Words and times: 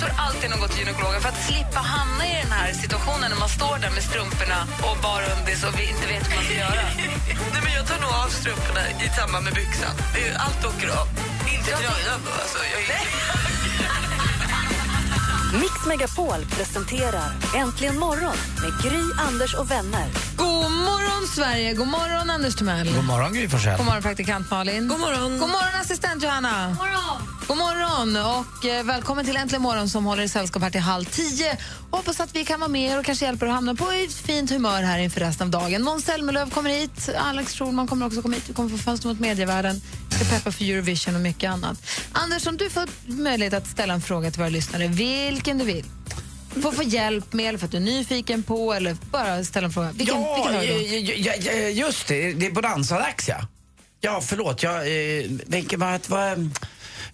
Strumpbyxor 0.00 0.24
alltid 0.26 0.50
något 0.50 0.78
gynekologen 0.78 1.20
för 1.20 1.28
att 1.28 1.42
slippa 1.48 1.78
hamna 1.94 2.26
i 2.26 2.34
den 2.42 2.52
här 2.52 2.72
situationen 2.72 3.30
när 3.30 3.38
man 3.38 3.48
står 3.48 3.76
där 3.84 3.90
med 3.90 4.02
strumporna 4.02 4.60
och 4.88 4.96
bara 5.02 5.24
undis 5.36 5.64
och 5.64 5.74
vi 5.78 5.84
inte 5.92 6.06
vet 6.12 6.24
hur 6.28 6.34
man 6.36 6.44
ska 6.44 6.54
göra. 6.54 6.82
Nej, 7.52 7.60
men 7.64 7.72
jag 7.78 7.86
tar 7.86 7.98
nog 8.04 8.12
av 8.24 8.28
strumporna 8.40 8.82
i 9.04 9.08
samband 9.18 9.44
med 9.44 9.54
byxan. 9.54 9.94
Det 10.14 10.28
är- 10.28 10.36
Allt 10.44 10.64
åker 10.70 10.88
av. 11.00 11.06
Inte 11.56 11.70
tröjan 11.70 12.20
då. 12.26 12.32
Alltså, 12.42 12.58
jag 12.72 12.80
är... 12.82 13.00
Mix 15.60 15.86
Megapol 15.86 16.40
presenterar 16.56 17.30
Äntligen 17.56 17.98
morgon 17.98 18.36
med 18.62 18.72
Gry, 18.82 19.02
Anders 19.28 19.54
och 19.54 19.70
vänner. 19.70 20.06
God 20.36 20.70
morgon, 20.70 21.26
Sverige! 21.34 21.72
God 21.74 21.86
morgon, 21.88 22.30
Anders 22.30 22.54
Timell. 22.54 22.94
God 22.94 23.04
morgon, 23.04 23.32
Gry 23.32 23.48
Forssell. 23.48 23.76
God 23.76 23.86
morgon, 23.86 24.02
praktikant 24.02 24.50
Malin. 24.50 24.88
God 24.88 25.00
morgon, 25.00 25.38
God 25.38 25.48
morgon 25.50 25.80
assistent 25.80 26.22
Johanna. 26.22 26.66
God 26.68 26.76
morgon. 26.76 27.39
God 27.50 27.58
morgon 27.58 28.16
och 28.16 28.64
eh, 28.64 28.84
välkommen 28.84 29.24
till 29.24 29.36
Äntligen 29.36 29.62
morgon 29.62 29.88
som 29.88 30.04
håller 30.04 30.22
i 30.22 30.28
sällskap 30.28 30.62
här 30.62 30.70
till 30.70 30.80
halv 30.80 31.04
tio. 31.04 31.58
Hoppas 31.90 32.20
att 32.20 32.36
vi 32.36 32.44
kan 32.44 32.60
vara 32.60 32.68
med 32.68 32.98
och 32.98 33.04
kanske 33.04 33.24
hjälpa 33.24 33.44
er 33.44 33.48
att 33.48 33.54
hamna 33.54 33.74
på 33.74 33.90
ett 33.90 34.12
fint 34.12 34.50
humör 34.50 34.82
här 34.82 34.98
inför 34.98 35.20
resten 35.20 35.46
av 35.46 35.50
dagen. 35.50 35.82
Måns 35.82 36.04
Zelmerlöw 36.04 36.50
kommer 36.50 36.70
hit, 36.70 37.10
Alex 37.18 37.54
Schulman 37.54 37.86
kommer 37.86 38.06
också 38.06 38.22
komma 38.22 38.34
hit. 38.34 38.48
Vi 38.48 38.54
kommer 38.54 38.70
få 38.70 38.78
fönster 38.78 39.08
mot 39.08 39.20
medievärlden. 39.20 39.80
Vi 40.10 40.16
ska 40.16 40.36
peppa 40.36 40.52
för 40.52 40.64
Eurovision 40.64 41.14
och 41.14 41.20
mycket 41.20 41.50
annat. 41.50 41.86
Anders, 42.12 42.46
om 42.46 42.56
du 42.56 42.70
får 42.70 42.88
möjlighet 43.06 43.54
att 43.54 43.66
ställa 43.66 43.94
en 43.94 44.00
fråga 44.00 44.30
till 44.30 44.40
våra 44.40 44.48
lyssnare, 44.48 44.86
vilken 44.88 45.58
du 45.58 45.64
vill. 45.64 45.84
Får 46.62 46.72
få 46.72 46.82
hjälp 46.82 47.32
med 47.32 47.48
eller 47.48 47.58
för 47.58 47.66
att 47.66 47.72
du 47.72 47.76
är 47.76 47.80
nyfiken 47.80 48.42
på 48.42 48.72
eller 48.72 48.96
bara 49.10 49.44
ställa 49.44 49.66
en 49.66 49.72
fråga. 49.72 49.92
Vilken, 49.92 50.22
ja, 50.22 50.34
vilken 50.34 50.54
ja, 50.54 50.60
du? 50.60 51.22
ja, 51.22 51.34
ja, 51.52 51.68
just 51.68 52.08
det. 52.08 52.32
Det 52.32 52.46
är 52.46 52.50
bonanza-dags, 52.50 53.28
ja. 53.28 53.46
Ja, 54.00 54.20
förlåt. 54.20 54.62
Jag 54.62 54.76
eh, 54.76 55.24
tänker 55.50 55.76
bara 55.76 55.94
att... 55.94 56.08
Vad, 56.08 56.32
eh, 56.32 56.38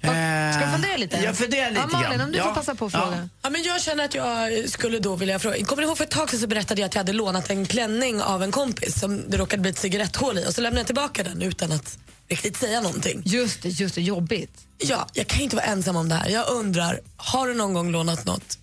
Ska 0.01 0.65
du 0.67 0.73
fundera 0.73 0.97
lite? 0.97 1.17
Jag 1.17 1.37
funderar 1.37 1.71
lite 1.71 1.81
ja, 1.81 1.99
Malin, 1.99 2.11
grann. 2.11 2.21
om 2.21 2.33
du 2.33 2.39
ja. 2.39 2.45
får 2.45 2.55
passa 2.55 2.75
på 2.75 2.87
att 2.87 2.93
Ja. 2.93 3.01
fråga. 3.03 3.29
Ja, 3.43 3.51
men 3.51 3.63
jag 3.63 3.81
känner 3.83 4.05
att 4.05 4.15
jag 4.15 4.69
skulle 4.71 4.99
då 4.99 5.17
vilja 5.17 5.39
fråga. 5.39 5.65
Kommer 5.65 5.83
ni 5.83 5.89
ihåg 5.89 5.97
för 5.97 6.05
ett 6.05 6.11
tag 6.11 6.31
sedan 6.31 6.41
så 6.41 6.47
berättade 6.47 6.81
jag 6.81 6.89
att 6.89 6.95
jag 6.95 7.01
hade 7.01 7.13
lånat 7.13 7.51
en 7.51 7.67
klänning 7.67 8.23
av 8.23 8.43
en 8.43 8.51
kompis 8.53 9.01
som 9.01 9.31
det 9.31 9.37
råkade 9.37 9.61
bli 9.63 9.71
ett 9.71 9.79
cigaretthål 9.79 10.39
i 10.39 10.47
och 10.49 10.55
så 10.55 10.61
lämnade 10.61 10.81
jag 10.81 10.87
tillbaka 10.87 11.23
den 11.23 11.43
utan 11.43 11.73
att 11.73 11.99
riktigt 12.29 12.57
säga 12.57 12.81
någonting. 12.81 13.23
Just 13.25 13.63
det, 13.63 13.69
just 13.69 13.95
det, 13.95 14.03
jobbigt. 14.03 14.67
Ja, 14.79 15.07
jag 15.13 15.27
kan 15.27 15.41
inte 15.41 15.57
vara 15.57 15.67
ensam 15.67 15.97
om 15.97 16.09
det 16.09 16.15
här. 16.15 16.29
Jag 16.29 16.49
undrar, 16.49 17.01
har 17.17 17.49
du 17.49 17.55
någon 17.55 17.75
gång 17.75 17.91
lånat 17.93 18.25
något 18.25 18.59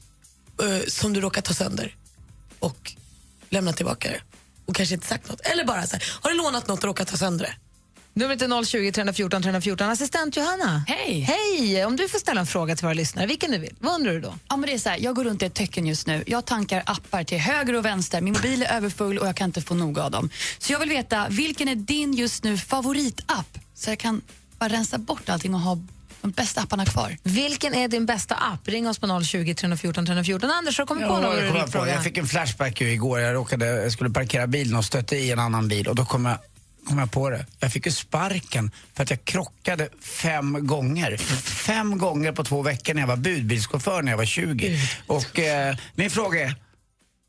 eh, 0.63 0.87
som 0.87 1.13
du 1.13 1.21
råkat 1.21 1.45
ta 1.45 1.53
sönder 1.53 1.95
och 2.59 2.93
lämnat 3.49 3.75
tillbaka 3.77 4.09
det? 4.09 4.21
Och 4.65 4.75
kanske 4.75 4.95
inte 4.95 5.07
sagt 5.07 5.29
något. 5.29 5.39
Eller 5.41 5.65
bara 5.65 5.87
så 5.87 5.95
här, 5.95 6.03
har 6.21 6.29
du 6.31 6.37
lånat 6.37 6.67
något 6.67 6.79
och 6.79 6.85
råkat 6.85 7.07
ta 7.07 7.17
sönder 7.17 7.45
det? 7.45 7.53
Numret 8.15 8.41
är 8.41 8.63
020 8.65 8.91
314 8.91 9.41
314. 9.41 9.89
Assistent 9.89 10.37
Johanna. 10.37 10.83
Hej. 10.87 11.19
Hej! 11.19 11.85
Om 11.85 11.95
du 11.95 12.07
får 12.09 12.19
ställa 12.19 12.39
en 12.39 12.47
fråga 12.47 12.75
till 12.75 12.85
våra 12.85 12.93
lyssnare, 12.93 13.25
vilken 13.25 13.51
du 13.51 13.57
vill. 13.57 13.75
Vad 13.79 13.93
undrar 13.93 14.13
du 14.13 14.19
då? 14.19 14.35
Ja, 14.49 14.57
men 14.57 14.69
det 14.69 14.73
är 14.73 14.77
så 14.77 14.89
här, 14.89 14.97
jag 14.97 15.15
går 15.15 15.23
runt 15.23 15.41
i 15.41 15.45
ett 15.45 15.53
töcken 15.53 15.85
just 15.85 16.07
nu. 16.07 16.23
Jag 16.27 16.45
tankar 16.45 16.83
appar 16.85 17.23
till 17.23 17.37
höger 17.37 17.75
och 17.75 17.85
vänster. 17.85 18.21
Min 18.21 18.33
mobil 18.33 18.63
är 18.63 18.77
överfull 18.77 19.17
och 19.17 19.27
jag 19.27 19.35
kan 19.35 19.49
inte 19.49 19.61
få 19.61 19.73
nog 19.73 19.99
av 19.99 20.11
dem. 20.11 20.29
Så 20.57 20.73
jag 20.73 20.79
vill 20.79 20.89
veta, 20.89 21.27
vilken 21.29 21.67
är 21.67 21.75
din 21.75 22.13
just 22.13 22.43
nu 22.43 22.57
favoritapp? 22.57 23.57
Så 23.75 23.89
jag 23.89 23.99
kan 23.99 24.21
bara 24.59 24.69
rensa 24.69 24.97
bort 24.97 25.29
allting 25.29 25.53
och 25.53 25.59
ha 25.59 25.77
de 26.21 26.31
bästa 26.31 26.61
apparna 26.61 26.85
kvar. 26.85 27.17
Vilken 27.23 27.73
är 27.73 27.87
din 27.87 28.05
bästa 28.05 28.35
app? 28.35 28.67
Ring 28.67 28.89
oss 28.89 28.99
på 28.99 29.23
020 29.23 29.53
314 29.55 30.05
314. 30.05 30.51
Anders, 30.51 30.77
har 30.77 30.85
du 30.85 30.87
kommit 30.87 31.07
på 31.07 31.17
någon 31.17 31.37
jag, 31.37 31.71
på. 31.71 31.87
jag 31.87 32.03
fick 32.03 32.17
en 32.17 32.27
flashback 32.27 32.81
ju 32.81 32.91
igår. 32.91 33.19
Jag, 33.19 33.35
råkade, 33.35 33.65
jag 33.65 33.91
skulle 33.91 34.09
parkera 34.09 34.47
bilen 34.47 34.75
och 34.75 34.85
stötte 34.85 35.15
i 35.15 35.31
en 35.31 35.39
annan 35.39 35.67
bil 35.67 35.87
och 35.87 35.95
då 35.95 36.05
kom 36.05 36.25
jag, 36.25 36.37
kom 36.85 36.97
jag 36.99 37.11
på 37.11 37.29
det. 37.29 37.45
Jag 37.59 37.71
fick 37.71 37.85
ju 37.85 37.91
sparken 37.91 38.71
för 38.93 39.03
att 39.03 39.09
jag 39.09 39.25
krockade 39.25 39.89
fem 40.01 40.67
gånger. 40.67 41.17
Fem 41.43 41.97
gånger 41.97 42.31
på 42.31 42.43
två 42.43 42.61
veckor 42.61 42.93
när 42.93 43.01
jag 43.01 43.07
var 43.07 43.15
budbilschaufför 43.17 44.01
när 44.01 44.11
jag 44.11 44.17
var 44.17 44.25
20. 44.25 44.79
Och 45.07 45.39
eh, 45.39 45.75
min 45.95 46.09
fråga 46.09 46.41
är, 46.41 46.55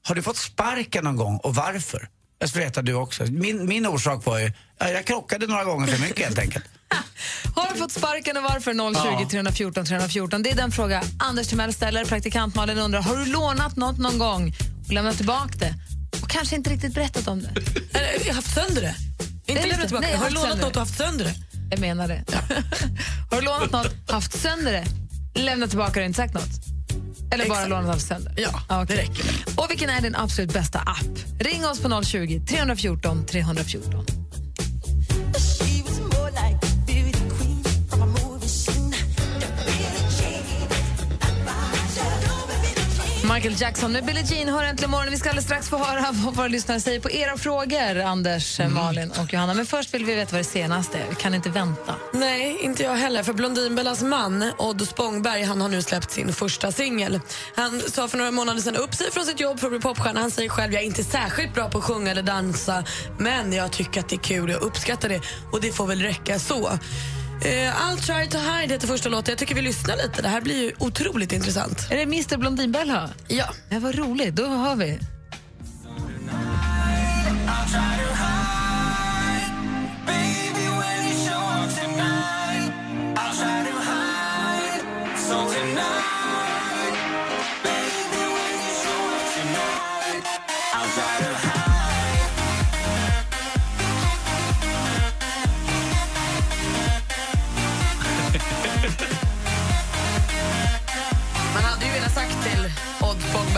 har 0.02 0.14
du 0.14 0.22
fått 0.22 0.36
sparken 0.36 1.04
någon 1.04 1.16
gång 1.16 1.36
och 1.36 1.54
varför? 1.54 2.08
Jag 2.38 2.48
skulle 2.48 2.64
veta 2.64 2.82
du 2.82 2.94
också. 2.94 3.24
Min, 3.24 3.66
min 3.66 3.86
orsak 3.86 4.26
var 4.26 4.38
ju, 4.38 4.52
ja, 4.78 4.88
jag 4.88 5.04
krockade 5.04 5.46
några 5.46 5.64
gånger 5.64 5.86
för 5.86 6.02
mycket 6.02 6.24
helt 6.24 6.38
enkelt. 6.38 6.64
Har 7.54 7.72
du 7.72 7.78
fått 7.78 7.92
sparken 7.92 8.36
och 8.36 8.42
varför? 8.42 8.74
020 8.74 9.22
Ja. 9.22 9.28
314 9.30 9.84
314. 9.84 10.42
Det 10.42 10.50
är 10.50 10.54
den 10.54 10.72
fråga 10.72 11.02
Anders 11.18 11.48
Timell 11.48 11.72
ställer. 11.74 12.04
Praktikant 12.04 12.54
Malin 12.54 12.78
undrar, 12.78 13.02
har 13.02 13.16
du 13.16 13.24
lånat 13.24 13.76
något 13.76 13.98
någon 13.98 14.18
gång 14.18 14.54
och 14.86 14.92
lämnat 14.92 15.16
tillbaka 15.16 15.58
det? 15.58 15.74
Och 16.22 16.30
kanske 16.30 16.56
inte 16.56 16.70
riktigt 16.70 16.94
berättat 16.94 17.28
om 17.28 17.42
det. 17.42 17.48
Eller 17.98 18.12
jag 18.18 18.26
har 18.26 18.34
haft 18.34 18.54
sönder 18.54 18.82
det. 18.82 18.94
Inte 19.46 19.66
lämnat 19.66 19.86
tillbaka. 19.88 20.06
nej, 20.06 20.16
har 20.16 20.28
du 20.28 20.34
lånat 20.34 20.48
sönder 20.48 20.66
något 20.66 20.76
och 20.76 20.80
haft 20.80 20.98
sönder 20.98 21.24
det? 21.24 21.34
Jag 21.70 21.80
menar 21.80 22.08
det. 22.08 22.24
har 23.30 23.36
du 23.40 23.44
lånat 23.46 23.72
något, 23.72 24.10
haft 24.10 24.40
sönder 24.40 24.72
det, 24.72 24.84
lämnat 25.40 25.70
tillbaka 25.70 25.92
det 25.92 26.00
och 26.00 26.06
inte 26.06 26.16
sagt 26.16 26.34
något? 26.34 26.74
Eller 27.32 27.48
bara 27.48 27.54
Exakt. 27.54 27.70
lånat 27.70 27.84
och 27.84 27.92
haft 27.92 28.06
sönder? 28.06 28.34
Ja, 28.36 28.82
okej. 28.82 28.96
det 28.96 29.02
räcker. 29.02 29.24
Och 29.56 29.70
vilken 29.70 29.90
är 29.90 30.00
din 30.00 30.16
absolut 30.16 30.52
bästa 30.52 30.78
app? 30.78 31.40
Ring 31.40 31.66
oss 31.66 31.80
på 31.80 32.02
020 32.02 32.40
314 32.46 33.26
Michael 43.44 43.60
Jackson 43.60 43.92
med 43.92 44.04
Billie 44.04 44.22
Jean 44.24 44.48
hör 44.48 44.64
äntligen 44.64 44.90
morgon. 44.90 45.10
Vi 45.10 45.16
ska 45.16 45.28
alldeles 45.28 45.44
strax 45.44 45.68
få 45.68 45.78
höra 45.78 46.12
vad 46.12 46.34
våra 46.34 46.48
lyssnare 46.48 46.80
säger 46.80 47.00
på 47.00 47.10
era 47.10 47.36
frågor, 47.36 48.00
Anders, 48.00 48.60
Malin 48.70 49.10
och 49.10 49.32
Johanna. 49.32 49.54
Men 49.54 49.66
först 49.66 49.94
vill 49.94 50.04
vi 50.04 50.14
veta 50.14 50.32
vad 50.32 50.40
det 50.40 50.44
senaste 50.44 50.98
är. 50.98 51.08
Vi 51.08 51.14
kan 51.14 51.34
inte 51.34 51.50
vänta. 51.50 51.94
Nej, 52.12 52.58
inte 52.60 52.82
jag 52.82 52.94
heller. 52.94 53.22
För 53.22 53.32
Blondinbellas 53.32 54.02
man, 54.02 54.52
Odd 54.58 54.88
Spångberg, 54.88 55.42
han 55.42 55.60
har 55.60 55.68
nu 55.68 55.82
släppt 55.82 56.10
sin 56.10 56.32
första 56.32 56.72
singel. 56.72 57.20
Han 57.56 57.80
sa 57.80 58.08
för 58.08 58.18
några 58.18 58.30
månader 58.30 58.60
sedan 58.60 58.76
upp 58.76 58.94
sig 58.94 59.10
från 59.10 59.24
sitt 59.24 59.40
jobb 59.40 59.60
för 59.60 59.66
att 59.66 59.72
bli 59.72 59.80
popstjärna. 59.80 60.20
Han 60.20 60.30
säger 60.30 60.48
själv, 60.48 60.72
jag 60.72 60.82
är 60.82 60.86
inte 60.86 61.04
särskilt 61.04 61.54
bra 61.54 61.70
på 61.70 61.78
att 61.78 61.84
sjunga 61.84 62.10
eller 62.10 62.22
dansa, 62.22 62.84
men 63.18 63.52
jag 63.52 63.72
tycker 63.72 64.00
att 64.00 64.08
det 64.08 64.16
är 64.16 64.20
kul, 64.20 64.50
jag 64.50 64.62
uppskattar 64.62 65.08
det 65.08 65.20
och 65.52 65.60
det 65.60 65.72
får 65.72 65.86
väl 65.86 66.02
räcka 66.02 66.38
så. 66.38 66.78
Eh, 67.44 67.50
I'll 67.50 67.96
try 67.98 68.28
to 68.28 68.38
hide 68.38 68.74
heter 68.74 68.86
första 68.86 69.08
låten. 69.08 69.32
Jag 69.32 69.38
tycker 69.38 69.54
vi 69.54 69.62
lyssnar 69.62 69.96
lite. 69.96 70.22
Det 70.22 70.28
här 70.28 70.40
blir 70.40 70.62
ju 70.62 70.72
otroligt 70.78 71.32
intressant. 71.32 71.86
Är 71.90 71.96
det 71.96 72.02
Mr 72.02 72.36
Blondinbella? 72.36 73.10
Ja. 73.28 73.44
Ja, 73.68 73.78
vad 73.78 73.94
roligt. 73.94 74.34
Då 74.34 74.46
hör 74.46 74.76
vi. 74.76 74.98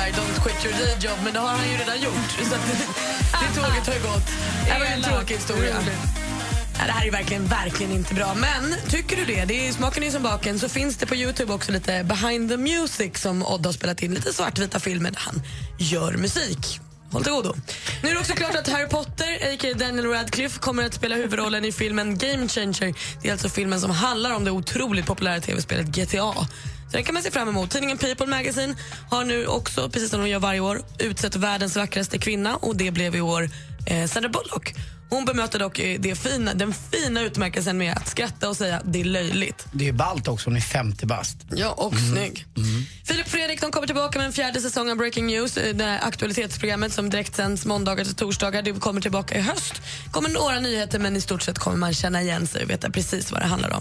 Spångberg, 0.06 0.12
don't 0.12 0.42
quit 0.42 0.64
your 0.64 0.74
day 0.74 0.96
job, 1.00 1.18
men 1.24 1.32
det 1.32 1.38
har 1.38 1.48
han 1.48 1.70
ju 1.70 1.76
redan 1.76 2.00
gjort. 2.00 2.48
Så 2.48 2.54
att 2.54 2.60
det 3.54 3.60
tåget 3.60 3.86
har 3.86 3.94
ju 3.94 4.00
gått. 4.00 4.26
Det 4.66 4.78
var 4.78 4.86
ju 4.86 4.92
en 4.92 5.02
tråkig 5.02 5.34
historia. 5.34 5.76
Det 6.86 6.92
här 6.92 7.06
är 7.06 7.10
verkligen, 7.10 7.46
verkligen 7.46 7.92
inte 7.92 8.14
bra. 8.14 8.34
Men 8.34 8.74
tycker 8.88 9.16
du 9.16 9.24
det, 9.24 9.44
det 9.44 9.68
är, 9.68 9.72
smaken 9.72 10.02
är 10.02 10.10
som 10.10 10.22
baken, 10.22 10.58
så 10.58 10.68
finns 10.68 10.96
det 10.96 11.06
på 11.06 11.14
Youtube 11.14 11.52
också 11.52 11.72
lite 11.72 12.04
behind 12.04 12.50
the 12.50 12.56
music 12.56 13.18
som 13.18 13.42
Odd 13.46 13.66
har 13.66 13.72
spelat 13.72 14.02
in. 14.02 14.14
Lite 14.14 14.32
svartvita 14.32 14.80
filmer 14.80 15.10
där 15.10 15.20
han 15.20 15.42
gör 15.78 16.12
musik. 16.12 16.80
Håll 17.10 17.22
till 17.22 17.32
godo. 17.32 17.54
Nu 18.02 18.08
är 18.08 18.14
det 18.14 18.20
också 18.20 18.32
klart 18.32 18.54
att 18.54 18.68
Harry 18.68 18.88
Potter, 18.88 19.54
a.k.a. 19.54 19.74
Daniel 19.78 20.06
Radcliffe, 20.06 20.58
kommer 20.58 20.86
att 20.86 20.94
spela 20.94 21.14
huvudrollen 21.14 21.64
i 21.64 21.72
filmen 21.72 22.18
Game 22.18 22.48
Changer. 22.48 22.94
Det 23.22 23.28
är 23.28 23.32
alltså 23.32 23.48
filmen 23.48 23.80
som 23.80 23.90
handlar 23.90 24.34
om 24.34 24.44
det 24.44 24.50
otroligt 24.50 25.06
populära 25.06 25.40
tv-spelet 25.40 25.86
GTA. 25.86 26.46
Så 26.90 26.96
den 26.96 27.04
kan 27.04 27.14
man 27.14 27.22
se 27.22 27.30
fram 27.30 27.48
emot. 27.48 27.70
Tidningen 27.70 27.98
People 27.98 28.26
Magazine 28.26 28.74
har 29.10 29.24
nu 29.24 29.46
också, 29.46 29.88
precis 29.90 30.10
som 30.10 30.20
de 30.20 30.28
gör 30.28 30.38
varje 30.38 30.60
år, 30.60 30.82
utsett 30.98 31.36
världens 31.36 31.76
vackraste 31.76 32.18
kvinna 32.18 32.56
och 32.56 32.76
det 32.76 32.90
blev 32.90 33.16
i 33.16 33.20
år 33.20 33.50
eh, 33.86 34.06
Sandra 34.06 34.28
Bullock. 34.28 34.74
Hon 35.08 35.24
bemöter 35.24 35.58
dock 35.58 35.78
eh, 35.78 36.00
det 36.00 36.14
fina, 36.14 36.54
den 36.54 36.74
fina 36.92 37.20
utmärkelsen 37.22 37.78
med 37.78 37.92
att 37.96 38.08
skratta 38.08 38.48
och 38.48 38.56
säga 38.56 38.82
det 38.84 39.00
är 39.00 39.04
löjligt. 39.04 39.66
Det 39.72 39.88
är 39.88 39.92
ballt 39.92 40.28
också, 40.28 40.50
hon 40.50 40.56
är 40.56 40.60
50 40.60 41.06
bast. 41.06 41.36
Ja, 41.50 41.70
och 41.70 41.92
Mm. 41.92 42.14
snygg. 42.14 42.46
Filip 43.04 43.28
Fredrik 43.28 43.60
de 43.60 43.70
kommer 43.70 43.86
tillbaka 43.86 44.18
med 44.18 44.26
en 44.26 44.32
fjärde 44.32 44.60
säsong 44.60 44.90
av 44.90 44.96
Breaking 44.96 45.26
News. 45.26 45.56
eh, 45.56 45.74
Det 45.74 46.00
aktualitetsprogrammet 46.00 46.92
som 46.92 47.10
direkt 47.10 47.36
sänds 47.36 47.64
måndagar 47.66 48.04
till 48.04 48.14
torsdagar. 48.14 48.62
Det 48.62 48.72
kommer 48.72 49.00
tillbaka 49.00 49.38
i 49.38 49.40
höst. 49.40 49.74
kommer 50.10 50.28
några 50.28 50.60
nyheter, 50.60 50.98
men 50.98 51.16
i 51.16 51.20
stort 51.20 51.42
sett 51.42 51.58
kommer 51.58 51.76
man 51.76 51.94
känna 51.94 52.22
igen 52.22 52.46
sig 52.46 52.64
och 52.64 52.70
veta 52.70 52.90
precis 52.90 53.32
vad 53.32 53.40
det 53.40 53.46
handlar 53.46 53.72
om. 53.72 53.80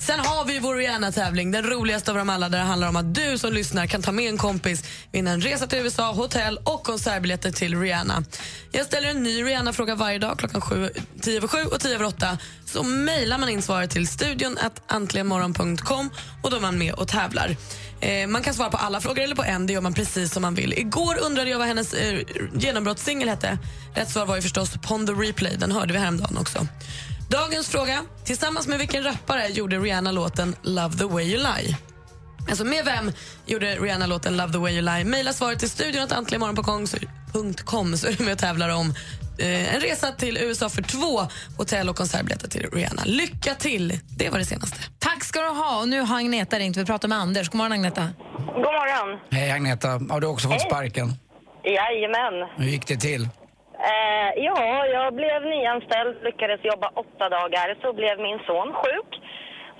Sen 0.00 0.20
har 0.20 0.44
vi 0.44 0.58
vår 0.58 0.76
Rihanna-tävling, 0.76 1.50
den 1.50 1.64
roligaste 1.66 2.10
av 2.10 2.16
dem 2.16 2.30
alla, 2.30 2.48
där 2.48 2.58
det 2.58 2.64
handlar 2.64 2.88
om 2.88 2.96
att 2.96 3.14
du 3.14 3.38
som 3.38 3.52
lyssnar 3.52 3.86
kan 3.86 4.02
ta 4.02 4.12
med 4.12 4.28
en 4.28 4.38
kompis, 4.38 4.84
vinna 5.12 5.30
en 5.30 5.40
resa 5.40 5.66
till 5.66 5.78
USA, 5.78 6.12
hotell 6.12 6.58
och 6.64 6.82
konsertbiljetter 6.84 7.52
till 7.52 7.80
Rihanna. 7.80 8.24
Jag 8.72 8.86
ställer 8.86 9.08
en 9.08 9.22
ny 9.22 9.42
Rihanna-fråga 9.42 9.94
varje 9.94 10.18
dag 10.18 10.38
klockan 10.38 10.60
sju, 10.66 10.90
tio 11.20 11.36
över 11.36 11.48
sju 11.48 11.58
och 11.58 11.80
tio 11.80 11.94
över 11.94 12.04
åtta. 12.04 12.38
Så 12.66 12.82
mejlar 12.82 13.38
man 13.38 13.48
in 13.48 13.62
svaret 13.62 13.90
till 13.90 14.08
studion 14.08 14.58
att 14.58 14.82
antligenmorgon.com 14.92 16.10
och 16.42 16.50
då 16.50 16.56
är 16.56 16.60
man 16.60 16.78
med 16.78 16.94
och 16.94 17.08
tävlar. 17.08 17.56
Eh, 18.00 18.26
man 18.26 18.42
kan 18.42 18.54
svara 18.54 18.70
på 18.70 18.76
alla 18.76 19.00
frågor 19.00 19.22
eller 19.22 19.34
på 19.34 19.44
en, 19.44 19.66
det 19.66 19.72
gör 19.72 19.80
man 19.80 19.94
precis 19.94 20.32
som 20.32 20.42
man 20.42 20.54
vill. 20.54 20.72
Igår 20.72 21.18
undrade 21.18 21.50
jag 21.50 21.58
vad 21.58 21.66
hennes 21.66 21.94
eh, 21.94 22.20
genombrottssingel 22.58 23.28
hette. 23.28 23.58
Rätt 23.94 24.10
svar 24.10 24.26
var 24.26 24.36
ju 24.36 24.42
förstås 24.42 24.70
Pon 24.82 25.06
the 25.06 25.12
Replay, 25.12 25.56
den 25.56 25.72
hörde 25.72 25.92
vi 25.92 25.98
häromdagen 25.98 26.38
också. 26.38 26.66
Dagens 27.30 27.68
fråga, 27.68 28.02
tillsammans 28.24 28.66
med 28.66 28.78
vilken 28.78 29.02
rappare 29.02 29.48
gjorde 29.48 29.78
Rihanna 29.78 30.12
låten 30.12 30.56
Love 30.62 30.96
the 30.96 31.04
way 31.04 31.24
you 31.24 31.38
lie? 31.38 31.76
Alltså 32.48 32.64
med 32.64 32.84
vem 32.84 33.12
gjorde 33.46 33.74
Rihanna 33.74 34.06
låten 34.06 34.36
Love 34.36 34.52
the 34.52 34.58
way 34.58 34.72
you 34.72 34.82
lie? 34.82 35.04
Maila 35.04 35.32
svaret 35.32 35.58
till 35.58 35.70
studion 35.70 36.02
att 36.02 36.12
antligenmorgon.com 36.12 37.96
så 37.96 38.06
är 38.06 38.12
du 38.12 38.24
med 38.24 38.32
och 38.32 38.38
tävlar 38.38 38.68
om 38.68 38.94
en 39.38 39.80
resa 39.80 40.06
till 40.12 40.36
USA 40.36 40.68
för 40.68 40.82
två 40.82 41.12
hotell 41.58 41.88
och 41.88 41.96
konsertbiljetter 41.96 42.48
till 42.48 42.70
Rihanna. 42.72 43.02
Lycka 43.04 43.54
till! 43.54 43.92
Det 44.18 44.30
var 44.30 44.38
det 44.38 44.44
senaste. 44.44 44.78
Tack 44.98 45.24
ska 45.24 45.40
du 45.40 45.48
ha. 45.48 45.80
Och 45.80 45.88
nu 45.88 46.00
har 46.00 46.16
Agneta 46.18 46.58
ringt. 46.58 46.76
Vi 46.76 46.84
pratar 46.84 47.08
med 47.08 47.18
Anders. 47.18 47.48
God 47.48 47.58
morgon, 47.58 47.72
Agneta. 47.72 48.02
God 48.54 48.72
morgon. 48.80 49.18
Hej 49.30 49.50
Agneta, 49.50 49.88
har 49.88 50.20
du 50.20 50.26
också 50.26 50.48
fått 50.48 50.60
sparken? 50.60 51.08
Jajamän. 51.64 52.48
Hur 52.56 52.68
gick 52.74 52.86
det 52.86 52.96
till? 52.96 53.22
Eh, 53.92 54.30
ja, 54.48 54.58
jag 54.96 55.14
blev 55.20 55.38
nyanställd, 55.52 56.14
lyckades 56.28 56.60
jobba 56.72 56.88
åtta 57.02 57.26
dagar, 57.38 57.66
så 57.82 57.88
blev 57.98 58.14
min 58.26 58.38
son 58.48 58.68
sjuk. 58.82 59.10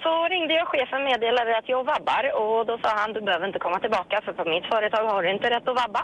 Så 0.02 0.12
ringde 0.34 0.54
jag 0.54 0.66
chefen 0.72 0.98
och 1.00 1.08
meddelade 1.10 1.50
att 1.58 1.68
jag 1.74 1.82
vabbar 1.92 2.22
och 2.40 2.66
då 2.68 2.74
sa 2.82 2.90
han 3.00 3.12
du 3.16 3.20
behöver 3.28 3.46
inte 3.50 3.58
komma 3.66 3.78
tillbaka 3.84 4.16
för 4.24 4.32
på 4.38 4.44
mitt 4.54 4.66
företag 4.72 5.04
har 5.12 5.22
du 5.22 5.28
inte 5.36 5.50
rätt 5.54 5.68
att 5.70 5.80
vabba. 5.82 6.02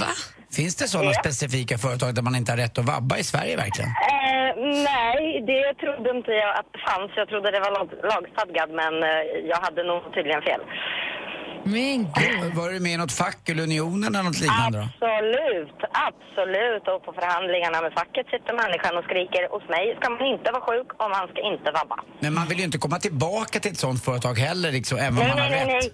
Va? 0.00 0.06
Finns 0.52 0.76
det 0.76 0.88
sådana 0.88 1.10
Ja. 1.14 1.20
specifika 1.22 1.78
företag 1.78 2.14
där 2.14 2.22
man 2.22 2.34
inte 2.36 2.52
har 2.52 2.56
rätt 2.56 2.78
att 2.78 2.84
vabba 2.84 3.14
i 3.18 3.24
Sverige 3.24 3.56
verkligen? 3.56 3.90
Eh, 3.90 4.50
nej, 4.90 5.22
det 5.50 5.64
trodde 5.82 6.08
inte 6.18 6.30
jag 6.32 6.50
att 6.58 6.68
det 6.74 6.80
fanns. 6.90 7.10
Jag 7.16 7.28
trodde 7.28 7.50
det 7.50 7.60
var 7.60 7.70
lag, 7.78 7.88
lagstadgad 8.12 8.70
men 8.80 8.94
eh, 9.02 9.22
jag 9.52 9.56
hade 9.66 9.82
nog 9.90 10.00
tydligen 10.14 10.42
fel. 10.42 10.60
Men 11.64 11.98
gud. 12.20 12.54
Var 12.54 12.68
du 12.72 12.80
med 12.80 12.92
i 12.92 12.96
något 12.96 13.12
fack 13.12 13.48
eller 13.48 13.62
unionen 13.62 14.14
eller 14.14 14.22
något 14.30 14.40
liknande 14.40 14.78
då? 14.78 14.84
Absolut, 14.84 15.78
absolut. 16.08 16.84
Och 16.92 17.00
på 17.06 17.12
förhandlingarna 17.20 17.78
med 17.84 17.92
facket 18.00 18.26
sitter 18.34 18.52
människan 18.62 18.92
och 18.98 19.04
skriker 19.08 19.42
hos 19.54 19.64
mig 19.74 19.84
ska 20.00 20.06
man 20.10 20.26
inte 20.34 20.48
vara 20.54 20.64
sjuk 20.68 20.88
och 21.00 21.10
man 21.16 21.28
ska 21.32 21.40
inte 21.52 21.68
vabba. 21.78 21.96
Men 22.20 22.34
man 22.38 22.44
vill 22.48 22.58
ju 22.58 22.64
inte 22.64 22.78
komma 22.78 22.98
tillbaka 22.98 23.60
till 23.60 23.70
ett 23.72 23.78
sånt 23.86 24.04
företag 24.04 24.34
heller, 24.48 24.70
liksom, 24.78 24.98
även 24.98 25.18
om 25.18 25.24
Nej, 25.24 25.28
man 25.28 25.36
nej, 25.36 25.58
har 25.58 25.66
nej, 25.66 25.76
rätt. 25.76 25.82
nej. 25.84 25.92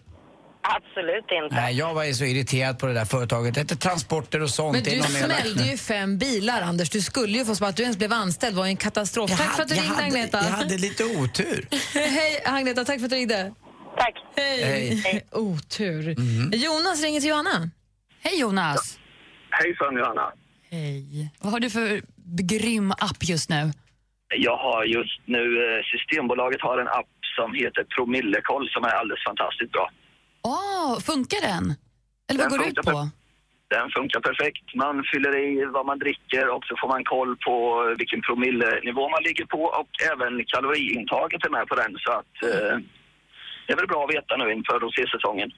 Absolut 0.68 1.24
inte. 1.42 1.54
Nej, 1.56 1.74
jag 1.78 1.94
var 1.94 2.04
ju 2.04 2.14
så 2.14 2.24
irriterad 2.24 2.78
på 2.78 2.86
det 2.86 2.92
där 2.94 3.04
företaget. 3.04 3.54
Det 3.68 3.76
transporter 3.76 4.42
och 4.42 4.50
sånt. 4.50 4.72
Men 4.72 4.82
du 4.84 5.02
smällde 5.02 5.62
ju 5.64 5.76
fem 5.76 6.18
bilar, 6.18 6.62
Anders. 6.62 6.90
Du 6.90 7.00
skulle 7.00 7.38
ju 7.38 7.44
få 7.44 7.54
svar. 7.54 7.68
Att 7.68 7.76
du 7.76 7.82
ens 7.82 7.98
blev 7.98 8.12
anställd 8.12 8.56
var 8.56 8.64
ju 8.64 8.68
en 8.70 8.76
katastrof. 8.76 9.30
Jag 9.30 9.38
tack 9.38 9.54
för 9.56 9.62
att 9.62 9.68
du 9.68 9.74
hade- 9.74 9.88
ringde, 9.88 10.02
hade- 10.02 10.18
Agneta. 10.18 10.38
jag 10.38 10.50
hade 10.50 10.78
lite 10.78 11.04
otur. 11.04 11.68
Hej, 11.94 12.42
Agneta. 12.44 12.84
Tack 12.84 12.98
för 12.98 13.04
att 13.04 13.10
du 13.10 13.16
ringde. 13.16 13.54
Tack. 13.96 14.14
Hej. 14.36 14.94
Hej. 15.04 15.26
Otur. 15.32 16.14
Jonas 16.56 17.02
ringer 17.02 17.20
till 17.20 17.28
Johanna. 17.30 17.70
Hej 18.22 18.40
Jonas. 18.40 18.98
Hejsan 19.50 19.96
Johanna. 19.96 20.32
Hej. 20.70 21.30
Vad 21.40 21.52
har 21.52 21.60
du 21.60 21.70
för 21.70 22.02
grym 22.42 22.90
app 22.90 23.16
just 23.20 23.50
nu? 23.50 23.72
Jag 24.36 24.56
har 24.56 24.84
just 24.84 25.20
nu, 25.26 25.42
eh, 25.64 25.80
Systembolaget 25.92 26.60
har 26.60 26.78
en 26.78 26.88
app 26.88 27.12
som 27.36 27.54
heter 27.54 27.82
Promillekoll 27.94 28.68
som 28.74 28.84
är 28.84 28.94
alldeles 29.00 29.24
fantastiskt 29.30 29.72
bra. 29.72 29.90
Åh, 30.48 31.00
funkar 31.00 31.40
den? 31.40 31.64
Eller 32.28 32.38
vad 32.40 32.50
Den 32.50 32.58
går 32.58 32.64
det 32.64 32.70
ut 32.70 32.86
på? 32.86 33.08
Den 33.76 33.90
funkar 33.96 34.20
perfekt. 34.28 34.66
Man 34.84 34.96
fyller 35.10 35.32
i 35.46 35.64
vad 35.76 35.86
man 35.90 35.98
dricker 36.04 36.44
och 36.54 36.64
så 36.68 36.74
får 36.80 36.88
man 36.94 37.04
koll 37.04 37.36
på 37.46 37.54
vilken 38.00 38.20
promillenivå 38.26 39.04
man 39.14 39.22
ligger 39.28 39.46
på 39.54 39.60
och 39.80 39.92
även 40.12 40.32
kaloriintaget 40.52 41.40
är 41.46 41.50
med 41.50 41.66
på 41.70 41.74
den. 41.82 41.92
Så 42.04 42.10
att 42.20 42.34
eh, 42.50 42.74
det 43.66 43.72
är 43.72 43.76
väl 43.76 43.86
bra 43.86 44.00
att 44.04 44.14
veta 44.16 44.36
nu 44.36 44.46
inför 44.56 44.76
rosésäsongen. 44.84 45.50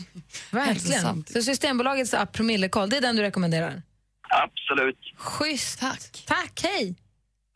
Verkligen. 0.60 1.24
Så 1.26 1.42
Systembolagets 1.42 2.14
app 2.14 2.32
Promillekoll, 2.32 2.88
det 2.90 2.96
är 2.96 3.00
den 3.00 3.16
du 3.16 3.22
rekommenderar? 3.22 3.82
Absolut. 4.44 4.98
Schysst. 5.16 5.80
Tack. 5.80 6.24
Tack, 6.26 6.60
hej. 6.62 6.94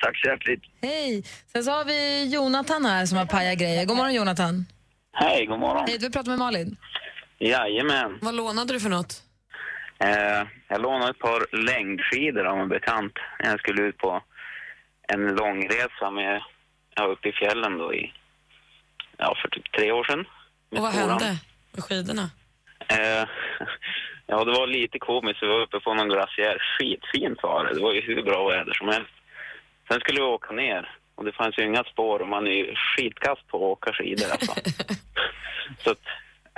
Tack 0.02 0.20
så 0.20 0.28
hjärtligt. 0.28 0.62
Hej. 0.82 1.24
Sen 1.52 1.64
så 1.64 1.70
har 1.70 1.84
vi 1.84 2.24
Jonathan 2.34 2.84
här 2.84 3.06
som 3.06 3.18
har 3.18 3.26
pajat 3.26 3.58
grejer. 3.58 3.84
God 3.84 3.96
morgon, 3.96 4.14
Jonathan. 4.14 4.66
Hej, 5.12 5.46
god 5.46 5.58
morgon. 5.58 5.84
Hej, 5.88 5.98
du 5.98 6.10
pratar 6.10 6.30
med 6.30 6.38
Malin. 6.38 6.76
Jajamän. 7.38 8.18
Vad 8.22 8.34
lånade 8.34 8.72
du 8.72 8.80
för 8.80 8.88
något? 8.88 9.22
Eh, 9.98 10.46
jag 10.68 10.80
lånade 10.82 11.10
ett 11.10 11.18
par 11.18 11.56
längdskidor 11.66 12.44
av 12.44 12.58
en 12.60 12.68
bekant 12.68 13.12
när 13.42 13.50
jag 13.50 13.60
skulle 13.60 13.82
ut 13.82 13.98
på 13.98 14.22
en 15.08 15.26
långresa 15.34 16.10
med, 16.10 16.42
ja, 16.94 17.04
uppe 17.04 17.28
i 17.28 17.32
fjällen 17.32 17.78
då 17.78 17.94
i, 17.94 18.12
ja, 19.16 19.34
för 19.42 19.48
typ 19.48 19.72
tre 19.72 19.92
år 19.92 20.04
sedan. 20.04 20.24
Och 20.70 20.78
vad 20.78 20.92
skolan. 20.92 21.08
hände 21.08 21.38
med 21.72 21.84
skidorna? 21.84 22.30
Eh, 22.88 23.28
ja, 24.26 24.44
det 24.44 24.52
var 24.52 24.66
lite 24.66 24.98
komiskt. 24.98 25.42
Vi 25.42 25.46
var 25.46 25.60
uppe 25.60 25.80
på 25.80 25.94
någon 25.94 26.08
glaciär. 26.08 26.58
Skitfint 26.78 27.42
var 27.42 27.64
det. 27.64 27.74
Det 27.74 27.80
var 27.80 27.92
ju 27.92 28.00
hur 28.00 28.22
bra 28.22 28.48
väder 28.48 28.72
som 28.74 28.88
helst. 28.88 29.12
Sen 29.88 30.00
skulle 30.00 30.20
vi 30.20 30.26
åka 30.26 30.52
ner 30.52 30.96
och 31.20 31.26
det 31.26 31.32
fanns 31.32 31.58
ju 31.58 31.64
inga 31.64 31.84
spår 31.84 32.22
och 32.22 32.28
man 32.28 32.46
är 32.46 32.50
ju 32.50 32.74
skitkast 32.74 33.46
på 33.48 33.56
att 33.56 33.62
åka 33.62 33.92
skidor 33.92 34.30
alltså. 34.32 34.54
Så 35.84 35.90
att, 35.90 36.04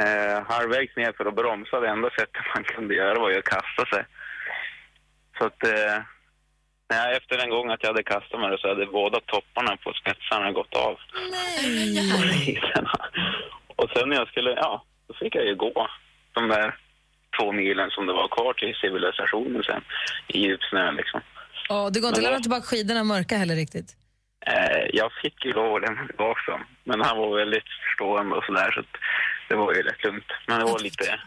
eh, 0.02 0.44
halvvägs 0.52 0.96
ner 0.96 1.12
för 1.12 1.24
att 1.24 1.34
bromsa, 1.34 1.80
det 1.80 1.88
enda 1.88 2.10
sättet 2.10 2.42
man 2.54 2.64
kunde 2.64 2.94
göra 2.94 3.18
var 3.18 3.30
ju 3.30 3.38
att 3.38 3.44
kasta 3.44 3.96
sig. 3.96 4.04
Så 5.38 5.44
att, 5.44 5.64
eh, 5.64 7.16
efter 7.16 7.38
en 7.38 7.50
gång 7.50 7.70
att 7.70 7.82
jag 7.82 7.90
hade 7.90 8.02
kastat 8.02 8.40
mig 8.40 8.58
så 8.58 8.68
hade 8.68 8.86
båda 8.86 9.20
topparna 9.20 9.76
på 9.76 9.92
spetsarna 9.92 10.52
gått 10.52 10.74
av. 10.74 10.94
skidorna. 12.20 12.98
Och 13.76 13.90
sen 13.94 14.08
när 14.08 14.16
jag 14.16 14.28
skulle, 14.28 14.50
ja, 14.50 14.84
då 15.08 15.14
fick 15.14 15.34
jag 15.34 15.46
ju 15.46 15.54
gå 15.54 15.88
de 16.32 16.48
där 16.48 16.78
två 17.38 17.52
milen 17.52 17.90
som 17.90 18.06
det 18.06 18.12
var 18.12 18.28
kvar 18.28 18.52
till 18.52 18.74
civilisationen 18.74 19.62
sen 19.62 19.82
i 20.28 20.38
djup 20.38 20.62
snö 20.70 20.92
liksom. 20.92 21.20
Och 21.68 21.92
det 21.92 22.00
går 22.00 22.08
inte 22.08 22.20
att 22.20 22.24
lämna 22.24 22.40
tillbaka 22.40 22.62
skidorna 22.62 23.04
mörka 23.04 23.36
heller 23.36 23.54
riktigt. 23.54 23.96
Eh, 24.46 24.86
jag 24.92 25.12
fick 25.22 25.44
ju 25.44 25.52
lov 25.52 25.74
att 25.76 25.82
lämna 25.82 26.06
tillbaka 26.06 26.50
dem, 26.52 26.64
men 26.84 27.00
han 27.00 27.18
var 27.18 27.38
väldigt 27.38 27.68
förstående 27.88 28.36
och 28.36 28.44
sådär 28.44 28.70
så 28.72 28.80
att 28.80 28.96
det 29.48 29.56
var 29.56 29.74
ju 29.74 29.82
rätt 29.82 30.04
lugnt. 30.04 30.24
Men 30.46 30.58
det 30.58 30.64
var 30.64 30.78
lite, 30.78 31.20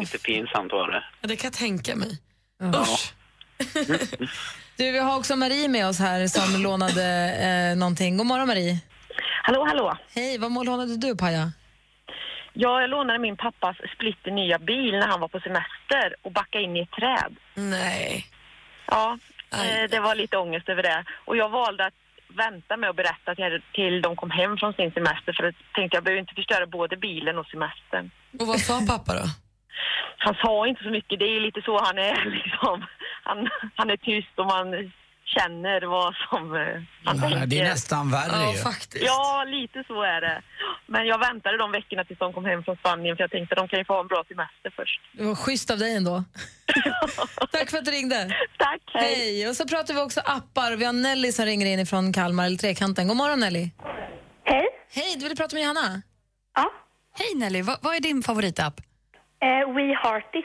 lite 0.00 0.18
pinsamt 0.18 0.72
var 0.72 0.90
det. 0.90 1.04
Ja, 1.20 1.28
det 1.28 1.36
kan 1.36 1.48
jag 1.48 1.54
tänka 1.54 1.96
mig. 1.96 2.18
Ja. 2.58 2.86
Du, 4.76 4.92
vi 4.92 4.98
har 4.98 5.16
också 5.18 5.36
Marie 5.36 5.68
med 5.68 5.86
oss 5.86 5.98
här 5.98 6.26
som 6.26 6.62
lånade 6.62 7.04
eh, 7.46 7.78
någonting. 7.78 8.16
God 8.16 8.26
morgon, 8.26 8.46
Marie. 8.46 8.80
Hallå, 9.42 9.64
hallå. 9.64 9.98
Hej, 10.14 10.38
vad 10.38 10.66
lånade 10.66 10.96
du, 10.96 11.16
Paja? 11.16 11.52
Ja, 12.52 12.80
jag 12.80 12.90
lånade 12.90 13.18
min 13.18 13.36
pappas 13.36 13.76
splitter 13.94 14.30
nya 14.30 14.58
bil 14.58 14.92
när 14.92 15.06
han 15.06 15.20
var 15.20 15.28
på 15.28 15.40
semester 15.40 16.16
och 16.22 16.32
backade 16.32 16.64
in 16.64 16.76
i 16.76 16.80
ett 16.80 16.90
träd. 16.90 17.36
Nej. 17.54 18.26
Ja, 18.86 19.18
eh, 19.52 19.90
det 19.90 20.00
var 20.00 20.14
lite 20.14 20.36
ångest 20.36 20.68
över 20.68 20.82
det. 20.82 21.04
Och 21.24 21.36
jag 21.36 21.48
valde 21.48 21.86
att 21.86 21.94
vänta 22.28 22.76
med 22.76 22.90
att 22.90 22.96
berätta 22.96 23.34
till, 23.34 23.62
till 23.72 24.02
de 24.02 24.16
kom 24.16 24.30
hem 24.30 24.56
från 24.56 24.72
sin 24.72 24.92
semester 24.92 25.32
för 25.32 25.44
jag 25.44 25.54
tänkte 25.74 25.96
jag 25.96 26.04
behöver 26.04 26.20
inte 26.20 26.34
förstöra 26.34 26.66
både 26.66 26.96
bilen 26.96 27.38
och 27.38 27.46
semestern. 27.46 28.10
Och 28.40 28.46
vad 28.46 28.60
sa 28.60 28.80
pappa 28.88 29.12
då? 29.14 29.24
Han 30.18 30.34
sa 30.34 30.66
inte 30.66 30.82
så 30.82 30.90
mycket, 30.90 31.18
det 31.18 31.36
är 31.36 31.40
lite 31.40 31.62
så 31.62 31.78
han 31.84 31.98
är 31.98 32.24
liksom. 32.44 32.86
Han, 33.22 33.48
han 33.74 33.90
är 33.90 33.96
tyst 33.96 34.38
och 34.38 34.46
man 34.46 34.92
känner 35.36 35.80
vad 35.86 36.14
som 36.30 36.54
eh, 36.54 36.60
han 37.04 37.16
Ja, 37.16 37.22
tänker. 37.22 37.46
det 37.46 37.60
är 37.60 37.64
nästan 37.64 38.10
värre 38.10 38.52
ju. 38.52 38.58
faktiskt. 38.58 39.04
Ja, 39.04 39.44
lite 39.48 39.84
så 39.86 40.02
är 40.02 40.20
det. 40.20 40.42
Men 40.86 41.06
jag 41.06 41.18
väntade 41.18 41.56
de 41.58 41.72
veckorna 41.72 42.04
tills 42.04 42.18
de 42.18 42.32
kom 42.32 42.44
hem 42.44 42.62
från 42.64 42.76
Spanien 42.76 43.16
för 43.16 43.22
jag 43.22 43.30
tänkte 43.30 43.54
de 43.54 43.68
kan 43.68 43.78
ju 43.78 43.84
få 43.84 43.92
ha 43.92 44.00
en 44.00 44.06
bra 44.06 44.24
semester 44.28 44.70
först. 44.76 45.00
Det 45.12 45.24
var 45.24 45.34
schysst 45.34 45.70
av 45.70 45.78
dig 45.78 45.96
ändå. 45.96 46.24
Tack 47.52 47.70
för 47.70 47.78
att 47.78 47.84
du 47.84 47.90
ringde. 47.90 48.36
Tack, 48.58 48.80
hej. 48.94 49.48
Och 49.48 49.56
så 49.56 49.68
pratar 49.68 49.94
vi 49.94 50.00
också 50.00 50.20
appar. 50.20 50.76
Vi 50.76 50.84
har 50.84 50.92
Nelly 50.92 51.32
som 51.32 51.44
ringer 51.44 51.66
in 51.66 51.86
från 51.86 52.12
Kalmar, 52.12 52.46
eller 52.46 52.56
Trekanten. 52.56 53.08
God 53.08 53.16
morgon 53.16 53.40
Nelly. 53.40 53.70
Hej. 54.44 54.66
Hej, 54.92 55.16
du 55.18 55.28
vill 55.28 55.36
prata 55.36 55.54
med 55.56 55.62
Johanna? 55.62 56.02
Ja. 56.54 56.70
Hej 57.18 57.34
Nelly, 57.34 57.62
vad, 57.62 57.76
vad 57.82 57.94
är 57.96 58.00
din 58.00 58.22
favoritapp? 58.22 58.80
Eh, 59.42 59.74
We 59.74 59.82
Heart 60.02 60.34
It. 60.34 60.44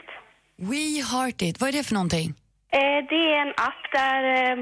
We 0.70 1.02
Heart 1.12 1.42
It, 1.42 1.60
vad 1.60 1.68
är 1.68 1.72
det 1.72 1.84
för 1.84 1.94
någonting? 1.94 2.34
Eh, 2.78 2.98
det 3.10 3.22
är 3.32 3.36
en 3.46 3.54
app 3.68 3.82
där 3.92 4.22
eh, 4.34 4.56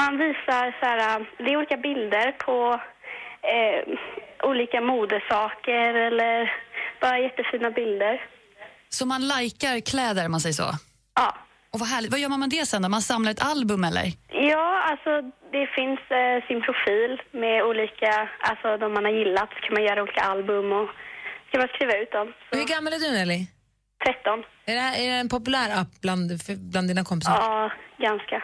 man 0.00 0.18
visar 0.18 0.64
så 0.80 0.86
här, 0.86 1.26
det 1.38 1.52
är 1.52 1.56
olika 1.56 1.76
bilder 1.76 2.32
på 2.32 2.80
eh, 3.52 3.80
olika 4.50 4.80
modesaker 4.80 5.94
eller 5.94 6.52
bara 7.00 7.18
jättefina 7.18 7.70
bilder. 7.70 8.24
Så 8.88 9.06
man 9.06 9.28
likar 9.28 9.80
kläder, 9.80 10.28
man 10.28 10.40
säger 10.40 10.54
så? 10.54 10.70
Ja. 11.14 11.36
Och 11.72 11.80
vad 11.80 11.88
härligt. 11.88 12.10
Vad 12.10 12.20
gör 12.20 12.28
man 12.28 12.40
med 12.40 12.50
det 12.50 12.66
sen 12.66 12.82
då? 12.82 12.88
Man 12.88 13.02
samlar 13.02 13.30
ett 13.30 13.44
album 13.52 13.84
eller? 13.84 14.06
Ja, 14.28 14.82
alltså 14.90 15.10
det 15.52 15.66
finns 15.66 16.00
eh, 16.20 16.46
sin 16.48 16.60
profil 16.62 17.22
med 17.30 17.64
olika, 17.64 18.28
alltså 18.38 18.76
de 18.76 18.92
man 18.92 19.04
har 19.04 19.12
gillat 19.12 19.50
så 19.54 19.60
kan 19.60 19.74
man 19.74 19.84
göra 19.84 20.02
olika 20.02 20.20
album 20.20 20.72
och 20.72 20.88
så 21.44 21.50
kan 21.50 21.60
man 21.60 21.68
skriva 21.68 21.96
ut 22.02 22.12
dem. 22.12 22.32
Hur 22.50 22.64
gammal 22.74 22.92
är 22.92 22.98
du 22.98 23.10
Nelly? 23.10 23.46
13. 24.04 24.44
Är 24.66 24.74
det, 24.74 24.80
här, 24.80 24.98
är 25.02 25.06
det 25.10 25.14
en 25.16 25.28
populär 25.28 25.80
app 25.80 26.00
bland, 26.00 26.40
bland 26.56 26.88
dina 26.88 27.04
kompisar? 27.04 27.32
Ja, 27.32 27.72
ganska. 27.98 28.42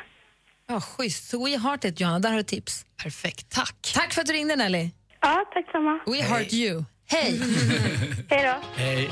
Ja, 0.68 0.80
schysst. 0.80 1.28
Så 1.30 1.44
We 1.44 1.58
Heart 1.58 1.84
It, 1.84 2.00
Johanna, 2.00 2.18
där 2.18 2.30
har 2.30 2.36
du 2.36 2.42
tips. 2.42 2.86
Perfekt, 3.02 3.50
tack. 3.50 3.92
Tack 3.94 4.14
för 4.14 4.20
att 4.20 4.26
du 4.26 4.32
ringde 4.32 4.56
Nelly. 4.56 4.90
Ja, 5.20 5.44
tack 5.54 5.70
samma. 5.72 6.00
We 6.06 6.22
Heart 6.22 6.52
You. 6.52 6.84
Hej! 7.08 7.40
Hej 8.30 8.44
då. 8.44 8.82
Hej. 8.82 9.10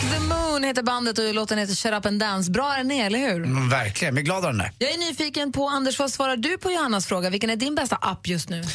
The 0.00 0.20
Moon 0.20 0.64
heter 0.64 0.82
bandet 0.82 1.18
och 1.18 1.34
låten 1.34 1.58
heter 1.58 1.74
Shut 1.74 1.92
Up 1.92 2.06
and 2.06 2.20
Dance. 2.20 2.50
Bra 2.50 2.74
är 2.74 2.78
den 2.78 2.90
är, 2.90 3.06
eller 3.06 3.18
hur? 3.18 3.44
Mm, 3.44 3.68
verkligen, 3.68 4.14
jag 4.14 4.20
är 4.20 4.24
glad 4.24 4.36
av 4.36 4.42
den 4.42 4.58
där. 4.58 4.72
Jag 4.78 4.90
är 4.92 4.98
nyfiken 4.98 5.52
på, 5.52 5.68
Anders, 5.68 5.98
vad 5.98 6.12
svarar 6.12 6.36
du 6.36 6.58
på 6.58 6.70
Johannas 6.70 7.06
fråga? 7.06 7.30
Vilken 7.30 7.50
är 7.50 7.56
din 7.56 7.74
bästa 7.74 7.96
app 7.96 8.26
just 8.26 8.48
nu? 8.48 8.60
Eh, 8.60 8.66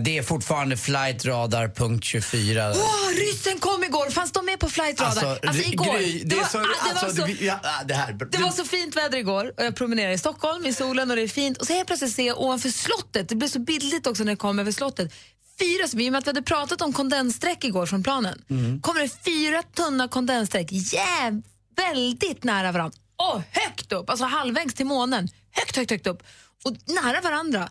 det 0.00 0.18
är 0.18 0.22
fortfarande 0.22 0.76
flightradar.24. 0.76 2.72
Åh, 2.76 3.14
ryssen 3.16 3.58
kom 3.58 3.84
igår! 3.84 4.10
Fanns 4.10 4.32
de 4.32 4.46
med 4.46 4.58
på 4.58 4.68
Flight 4.68 5.00
Radar? 5.00 5.38
Alltså, 5.46 5.62
igår. 5.62 5.98
Gry, 5.98 6.22
det, 6.24 6.36
var, 6.36 6.44
så, 6.44 6.58
det, 6.58 6.66
var 7.02 7.08
så, 7.08 7.26
det, 7.26 7.44
ja, 7.44 7.60
det 7.84 7.94
här. 7.94 8.12
det 8.12 8.38
var 8.38 8.50
så 8.50 8.64
fint 8.64 8.96
väder 8.96 9.18
igår 9.18 9.52
och 9.56 9.64
jag 9.64 9.76
promenerade 9.76 10.14
i 10.14 10.18
Stockholm 10.18 10.66
i 10.66 10.72
solen 10.72 11.10
och 11.10 11.16
det 11.16 11.22
är 11.22 11.28
fint. 11.28 11.58
Och 11.58 11.66
så 11.66 11.72
helt 11.72 11.86
plötsligt 11.86 12.14
ser 12.14 12.26
jag 12.26 12.40
ovanför 12.40 12.68
slottet, 12.68 13.28
det 13.28 13.34
blev 13.34 13.48
så 13.48 13.58
bildligt 13.58 14.06
också 14.06 14.24
när 14.24 14.32
jag 14.32 14.38
kom 14.38 14.58
över 14.58 14.72
slottet, 14.72 15.12
fyra, 15.58 16.02
i 16.02 16.08
och 16.08 16.12
med 16.12 16.18
att 16.18 16.26
vi 16.26 16.28
hade 16.28 16.42
pratat 16.42 16.80
om 16.82 16.92
kondenssträck 16.92 17.64
igår 17.64 17.86
från 17.86 18.02
planen, 18.02 18.44
kommer 18.82 19.00
det 19.00 19.24
fyra 19.24 19.62
tunna 19.62 20.08
kondenssträck, 20.08 20.72
jäv, 20.72 21.42
väldigt 21.76 22.44
nära 22.44 22.72
varandra. 22.72 22.98
Och 23.16 23.42
högt 23.50 23.92
upp, 23.92 24.10
alltså 24.10 24.24
halvvägs 24.24 24.74
till 24.74 24.86
månen. 24.86 25.28
Högt, 25.50 25.76
högt, 25.76 25.90
högt 25.90 26.06
upp. 26.06 26.22
Och 26.64 26.76
nära 26.86 27.20
varandra. 27.20 27.68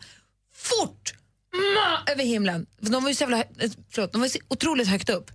Fort! 0.55 1.13
Ma, 1.75 2.11
över 2.11 2.23
himlen. 2.23 2.65
De 2.79 3.03
var 3.03 3.09
ju 3.09 3.15
så, 3.15 3.23
jävla, 3.23 3.37
eh, 3.37 3.71
förlåt, 3.89 4.11
de 4.11 4.21
var 4.21 4.27
så 4.27 4.39
otroligt 4.47 4.87
högt 4.87 5.09
upp. 5.09 5.31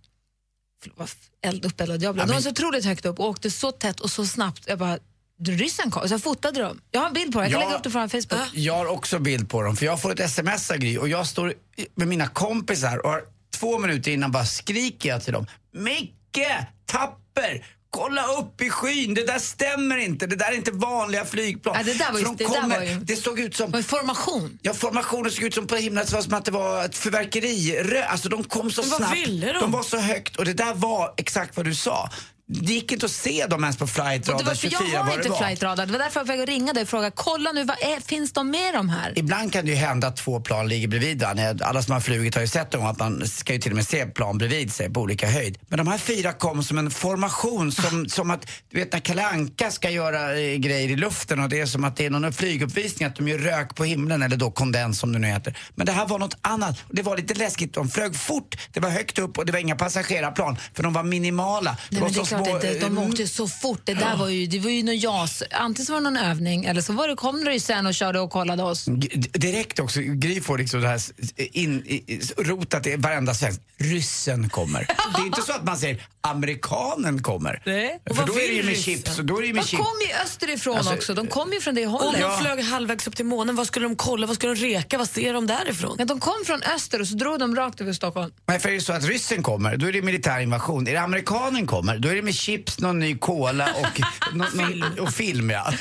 Förlåt, 0.82 0.98
vad 1.42 1.64
uppeldad 1.64 2.02
jag 2.02 2.14
blev. 2.14 2.26
De 2.26 2.32
var 2.32 2.40
så 2.40 2.50
otroligt 2.50 2.84
högt 2.84 3.04
upp 3.06 3.20
och 3.20 3.26
åkte 3.28 3.50
så 3.50 3.72
tätt 3.72 4.00
och 4.00 4.10
så 4.10 4.26
snabbt. 4.26 4.64
Jag 4.66 4.78
bara, 4.78 4.98
ryssen 5.46 5.90
kom. 5.90 6.08
Så 6.08 6.14
jag 6.14 6.22
fotade 6.22 6.60
dem. 6.62 6.80
Jag 6.90 7.00
har 7.00 7.06
en 7.08 7.12
bild 7.14 7.32
på 7.32 7.38
det, 7.40 7.44
jag 7.44 7.52
kan 7.52 7.60
Ja. 7.60 7.66
lägga 7.66 7.76
upp 7.78 7.84
det 7.84 7.90
från 7.90 8.08
Facebook. 8.10 8.40
Jag 8.52 8.74
har 8.74 8.86
också 8.86 9.18
bild 9.18 9.50
på 9.50 9.62
dem, 9.62 9.76
för 9.76 9.86
jag 9.86 10.02
får 10.02 10.12
ett 10.12 10.20
sms 10.20 10.70
av 10.70 10.76
Gry 10.76 10.98
och 10.98 11.08
jag 11.08 11.26
står 11.26 11.54
med 11.94 12.08
mina 12.08 12.26
kompisar 12.26 12.98
och 13.06 13.10
har 13.10 13.22
två 13.58 13.78
minuter 13.78 14.10
innan 14.10 14.32
bara 14.32 14.44
skriker 14.44 15.08
jag 15.08 15.24
till 15.24 15.32
dem. 15.32 15.46
Micke! 15.74 16.46
Tapper! 16.86 17.66
Kolla 17.90 18.26
upp 18.26 18.62
i 18.62 18.70
skyn, 18.70 19.14
det 19.14 19.26
där 19.26 19.38
stämmer 19.38 19.96
inte, 19.96 20.26
det 20.26 20.36
där 20.36 20.52
är 20.52 20.56
inte 20.56 20.70
vanliga 20.70 21.24
flygplan. 21.24 21.74
Ja, 21.78 21.82
det 21.82 21.94
där 21.98 22.12
var 22.12 22.18
ju- 22.18 22.24
de 22.24 22.36
det 22.36 22.44
där 22.44 22.68
var 22.68 22.82
ju- 22.82 23.00
det 23.00 23.16
såg 23.16 23.40
ut 23.40 23.56
som... 23.56 23.82
formation. 23.82 24.58
Ja, 24.62 24.74
formationen 24.74 25.30
såg 25.30 25.44
ut 25.44 25.54
som 25.54 25.66
på 25.66 25.76
himlen, 25.76 26.06
det 26.06 26.12
var 26.12 26.22
som 26.22 26.34
att 26.34 26.44
det 26.44 26.50
var 26.50 26.84
ett 26.84 26.96
fyrverkeri. 26.96 28.02
Alltså 28.08 28.28
de 28.28 28.44
kom 28.44 28.70
så 28.70 28.80
Men 28.80 28.90
vad 28.90 28.98
snabbt. 28.98 29.16
ville 29.16 29.52
de? 29.52 29.58
de 29.60 29.72
var 29.72 29.82
så 29.82 29.96
högt 29.96 30.36
och 30.36 30.44
det 30.44 30.52
där 30.52 30.74
var 30.74 31.14
exakt 31.16 31.56
vad 31.56 31.66
du 31.66 31.74
sa. 31.74 32.10
Det 32.50 32.72
gick 32.72 32.92
inte 32.92 33.06
att 33.06 33.12
se 33.12 33.46
dem 33.46 33.64
ens 33.64 33.76
på 33.76 33.86
flight 33.86 34.20
Och 34.20 34.26
det 34.26 34.32
radar 34.32 34.44
var 34.44 34.54
för 34.54 34.68
24 34.70 34.88
jag 34.92 35.02
har 35.02 35.12
inte 35.12 35.22
det 35.22 35.28
var. 35.28 35.38
flight 35.38 35.62
radar. 35.62 35.86
Det 35.86 35.92
var 35.92 35.98
därför 35.98 36.20
jag 36.20 36.24
var 36.24 36.36
väg 36.36 36.48
ringa 36.48 36.72
dig 36.72 36.82
och 36.82 36.88
fråga, 36.88 37.10
kolla 37.10 37.52
nu, 37.52 37.64
vad 37.64 37.76
är, 37.80 38.00
finns 38.00 38.32
de 38.32 38.50
med 38.50 38.74
de 38.74 38.88
här? 38.88 39.12
Ibland 39.18 39.52
kan 39.52 39.64
det 39.64 39.70
ju 39.70 39.76
hända 39.76 40.06
att 40.06 40.16
två 40.16 40.40
plan 40.40 40.68
ligger 40.68 40.88
bredvid 40.88 41.22
varandra. 41.22 41.66
Alla 41.66 41.82
som 41.82 41.92
har 41.92 42.00
flugit 42.00 42.34
har 42.34 42.42
ju 42.42 42.48
sett 42.48 42.70
dem 42.70 42.86
att 42.86 42.98
man 42.98 43.26
ska 43.26 43.52
ju 43.52 43.58
till 43.58 43.72
och 43.72 43.76
med 43.76 43.86
se 43.86 44.06
plan 44.06 44.38
bredvid 44.38 44.72
sig 44.72 44.90
på 44.90 45.00
olika 45.00 45.28
höjd. 45.28 45.58
Men 45.68 45.78
de 45.78 45.88
här 45.88 45.98
fyra 45.98 46.32
kom 46.32 46.62
som 46.62 46.78
en 46.78 46.90
formation, 46.90 47.72
som, 47.72 48.08
som 48.08 48.30
att 48.30 48.50
du 48.70 48.78
vet 48.78 48.92
när 48.92 49.00
Kalle 49.00 49.26
Anka 49.26 49.70
ska 49.70 49.90
göra 49.90 50.38
eh, 50.38 50.56
grejer 50.56 50.88
i 50.88 50.96
luften 50.96 51.40
och 51.40 51.48
det 51.48 51.60
är 51.60 51.66
som 51.66 51.84
att 51.84 51.96
det 51.96 52.06
är 52.06 52.10
någon 52.10 52.32
flyguppvisning 52.32 53.08
att 53.08 53.16
de 53.16 53.28
gör 53.28 53.38
rök 53.38 53.74
på 53.74 53.84
himlen 53.84 54.22
eller 54.22 54.36
då 54.36 54.50
kondens 54.50 54.98
som 54.98 55.12
det 55.12 55.18
nu 55.18 55.26
heter. 55.26 55.58
Men 55.74 55.86
det 55.86 55.92
här 55.92 56.06
var 56.06 56.18
något 56.18 56.36
annat. 56.40 56.78
Det 56.90 57.02
var 57.02 57.16
lite 57.16 57.34
läskigt. 57.34 57.74
De 57.74 57.88
flög 57.88 58.16
fort, 58.16 58.56
det 58.72 58.80
var 58.80 58.90
högt 58.90 59.18
upp 59.18 59.38
och 59.38 59.46
det 59.46 59.52
var 59.52 59.58
inga 59.58 59.76
passagerarplan 59.76 60.56
för 60.74 60.82
de 60.82 60.92
var 60.92 61.02
minimala. 61.02 61.76
Nej, 61.90 62.00
var 62.00 62.37
klart 62.44 62.60
det, 62.62 62.78
de 62.80 62.98
åkte 62.98 63.28
så 63.28 63.48
fort. 63.48 63.80
Det 63.84 63.94
där 63.94 64.16
var 64.16 64.28
ju, 64.28 64.46
det 64.46 64.58
var 64.58 64.70
ju 64.70 64.82
någon 64.82 64.96
jas. 64.98 65.42
Antingen 65.50 65.92
var 65.92 66.00
det 66.00 66.10
någon 66.10 66.16
övning 66.16 66.64
eller 66.64 66.80
så 66.80 66.92
var 66.92 67.08
det, 67.08 67.14
kom 67.16 67.44
det 67.44 67.52
ju 67.52 67.60
sen 67.60 67.86
och 67.86 67.94
körde 67.94 68.20
och 68.20 68.30
kollade 68.30 68.62
oss. 68.62 68.84
G- 68.86 69.08
direkt 69.32 69.78
också, 69.78 70.00
Gry 70.00 70.40
får 70.40 70.58
liksom 70.58 70.80
det 70.80 70.88
här 70.88 71.00
in, 71.36 71.82
i, 71.86 72.20
rotat 72.38 72.86
i 72.86 72.96
varenda 72.96 73.34
svensk. 73.34 73.60
Ryssen 73.76 74.48
kommer. 74.50 74.80
Det 75.16 75.22
är 75.22 75.26
inte 75.26 75.42
så 75.42 75.52
att 75.52 75.64
man 75.64 75.76
säger 75.76 76.06
amerikanen 76.20 77.22
kommer. 77.22 77.62
Nej. 77.66 78.00
För 78.06 78.26
då 78.26 78.32
är 78.32 78.48
det 78.48 78.54
ju 78.54 78.62
med 78.62 78.76
chips. 78.78 79.16
Då 79.16 79.36
är 79.36 79.40
det 79.40 79.46
ju 79.46 79.52
med 79.54 79.62
De 79.62 79.66
chips. 79.66 79.82
kom 79.82 79.92
ju 80.08 80.14
österifrån 80.24 80.76
Alltså, 80.76 80.94
också. 80.94 81.14
De 81.14 81.26
kom 81.26 81.52
ju 81.52 81.60
från 81.60 81.74
det 81.74 81.86
Om 81.86 81.92
hållet. 81.92 82.20
de 82.20 82.38
flög 82.40 82.64
halvvägs 82.64 83.06
upp 83.06 83.16
till 83.16 83.24
månen, 83.26 83.56
vad 83.56 83.66
skulle 83.66 83.86
de 83.86 83.96
kolla? 83.96 84.26
Vad 84.26 84.36
skulle 84.36 84.54
de 84.54 84.60
reka? 84.60 84.98
Vad 84.98 85.08
ser 85.08 85.32
de 85.34 85.46
därifrån? 85.46 85.94
Men 85.98 86.06
de 86.06 86.20
kom 86.20 86.34
från 86.46 86.62
öster 86.62 87.00
och 87.00 87.08
så 87.08 87.14
drog 87.14 87.38
de 87.38 87.56
rakt 87.56 87.80
över 87.80 87.92
Stockholm. 87.92 88.32
Men 88.46 88.60
för 88.60 88.68
är 88.68 88.72
det 88.72 88.80
så 88.80 88.92
att 88.92 89.04
ryssen 89.04 89.42
kommer, 89.42 89.76
då 89.76 89.86
är 89.86 89.92
det 89.92 90.02
militär 90.02 90.40
invasion. 90.40 90.88
Är 90.88 90.92
det 90.92 91.00
amerikanen 91.00 91.66
kommer, 91.66 91.98
då 91.98 92.08
är 92.08 92.14
det 92.14 92.22
med 92.28 92.34
chips, 92.34 92.78
någon 92.78 92.98
ny 92.98 93.18
cola 93.18 93.68
och, 93.74 94.00
någon, 94.36 94.48
någon, 94.56 94.98
och 94.98 95.12
film. 95.12 95.50
Ja. 95.50 95.72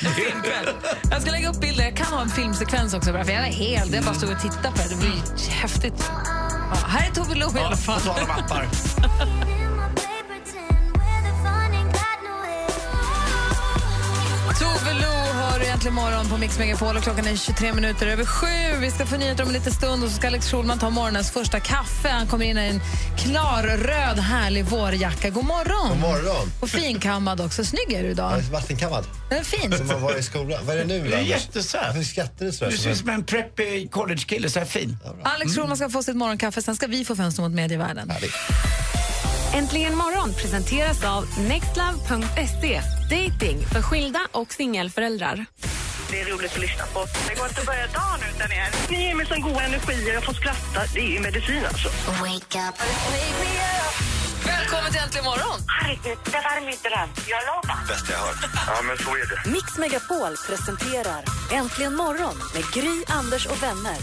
Jag 1.10 1.22
ska 1.22 1.30
lägga 1.30 1.50
upp 1.50 1.60
bilder. 1.60 1.84
Jag 1.84 1.96
kan 1.96 2.06
ha 2.06 2.22
en 2.22 2.28
filmsekvens 2.28 2.94
också. 2.94 3.12
För 3.12 3.18
jag 3.18 3.30
är 3.30 3.52
helt, 3.52 3.94
jag 3.94 4.04
bara 4.04 4.14
stod 4.14 4.30
och 4.30 4.40
tittade 4.40 4.70
på 4.70 4.76
det. 4.76 4.88
Det 4.88 5.00
blir 5.00 5.50
häftigt. 5.50 6.10
Ja, 6.70 6.88
här 6.88 7.10
är 7.10 7.14
Tove 7.14 7.34
Lo 7.34 7.56
i 7.56 7.60
alla 7.60 7.76
fall. 7.76 8.00
På 8.00 8.06
tal 8.06 8.22
om 8.22 8.30
appar. 8.30 8.68
Tove 14.58 14.92
Lo 14.92 15.32
hör 15.32 15.58
du 15.58 15.66
äntligen 15.66 15.94
morgon 15.94 16.28
på 16.28 16.36
Mix 16.36 16.58
Megapol 16.58 16.96
och 16.96 17.02
klockan 17.02 17.26
är 17.26 17.36
23 17.36 17.72
minuter 17.72 18.06
över 18.06 18.24
sju. 18.24 18.46
Vi 18.80 18.90
ska 18.90 19.06
få 19.06 19.16
nyheter 19.16 19.42
om 19.42 19.48
en 19.48 19.54
liten 19.54 19.72
stund 19.72 20.04
och 20.04 20.10
så 20.10 20.16
ska 20.16 20.26
Alex 20.26 20.50
Schulman 20.50 20.78
ta 20.78 20.90
morgonens 20.90 21.30
första 21.30 21.60
kaffe. 21.60 22.08
Han 22.08 22.26
kommer 22.26 22.44
in 22.44 22.58
i 22.58 22.60
en 22.60 22.80
klar, 23.18 23.62
röd, 23.62 24.18
härlig 24.18 24.64
vårjacka. 24.64 25.30
God 25.30 25.44
morgon! 25.44 25.88
God 25.88 26.00
morgon. 26.00 26.52
Och 26.60 26.68
finkammad 26.68 27.40
också. 27.40 27.64
Snygg 27.64 27.92
är 27.92 28.02
du 28.02 28.08
idag. 28.08 28.40
Vattenkammad. 28.40 29.04
Den 29.30 29.38
är 29.38 29.44
fin. 29.44 29.78
Som 29.78 29.86
man 29.86 30.02
var 30.02 30.18
i 30.18 30.22
skolan. 30.22 30.60
Vad 30.66 30.76
är 30.76 30.80
det 30.80 30.86
nu 30.86 31.08
Det 31.08 31.16
är 31.16 31.20
jättesöt. 31.20 31.80
Varför 31.86 32.02
skrattar 32.02 32.46
du 32.46 32.52
sådär? 32.52 32.70
Du 32.70 32.78
ser 32.78 32.90
ut 32.90 32.98
som 32.98 33.08
en 33.08 33.24
preppy 33.24 33.88
collegekille, 33.88 34.50
så 34.50 34.58
här 34.58 34.66
fin. 34.66 34.98
Alex 35.22 35.54
Schulman 35.54 35.76
ska 35.76 35.88
få 35.90 36.02
sitt 36.02 36.16
morgonkaffe, 36.16 36.62
sen 36.62 36.76
ska 36.76 36.86
vi 36.86 37.04
få 37.04 37.16
fönster 37.16 37.42
mot 37.42 37.52
medievärlden. 37.52 38.12
Äntligen 39.54 39.96
morgon 39.96 40.34
presenteras 40.34 41.04
av 41.04 41.24
nextlove.se. 41.48 42.80
Dating 43.10 43.58
för 43.72 43.82
skilda 43.82 44.20
och 44.32 44.52
singelföräldrar. 44.52 45.46
Det 46.10 46.20
är 46.20 46.24
roligt 46.24 46.52
att 46.52 46.60
lyssna 46.60 46.84
på. 46.94 47.00
Det 47.28 47.34
går 47.34 47.48
inte 47.48 47.60
att 47.60 47.66
börja 47.66 47.86
dagen 47.86 48.20
utan 48.34 48.52
er. 48.52 48.68
Ni 48.90 49.06
ger 49.06 49.14
mig 49.14 49.26
sån 49.26 49.40
god 49.40 49.56
energi 49.56 50.10
och 50.10 50.14
jag 50.14 50.24
får 50.24 50.32
skratta. 50.32 50.80
Det 50.94 51.00
är 51.00 51.12
ju 51.12 51.20
medicin 51.20 51.64
alltså. 51.64 51.88
Wake 52.20 52.58
up. 52.68 52.74
Välkommen 54.46 54.92
till 54.92 55.00
Äntligen 55.00 55.24
morgon! 55.24 55.58
Herregud, 55.80 56.18
det 56.24 56.40
var 56.46 56.60
min 56.60 56.78
dröm. 56.86 57.08
Jag 57.32 57.40
lovar. 57.50 57.78
Bästa 57.88 58.12
jag 58.12 58.18
hört. 58.18 58.50
Ja, 58.66 58.82
men 58.82 58.96
så 58.98 59.10
är 59.10 59.26
det. 59.44 59.50
Mix 59.50 59.78
Megapol 59.78 60.32
presenterar 60.48 61.24
Äntligen 61.52 61.94
morgon 61.96 62.36
med 62.54 62.64
Gry, 62.74 63.04
Anders 63.08 63.46
och 63.46 63.62
vänner. 63.62 63.96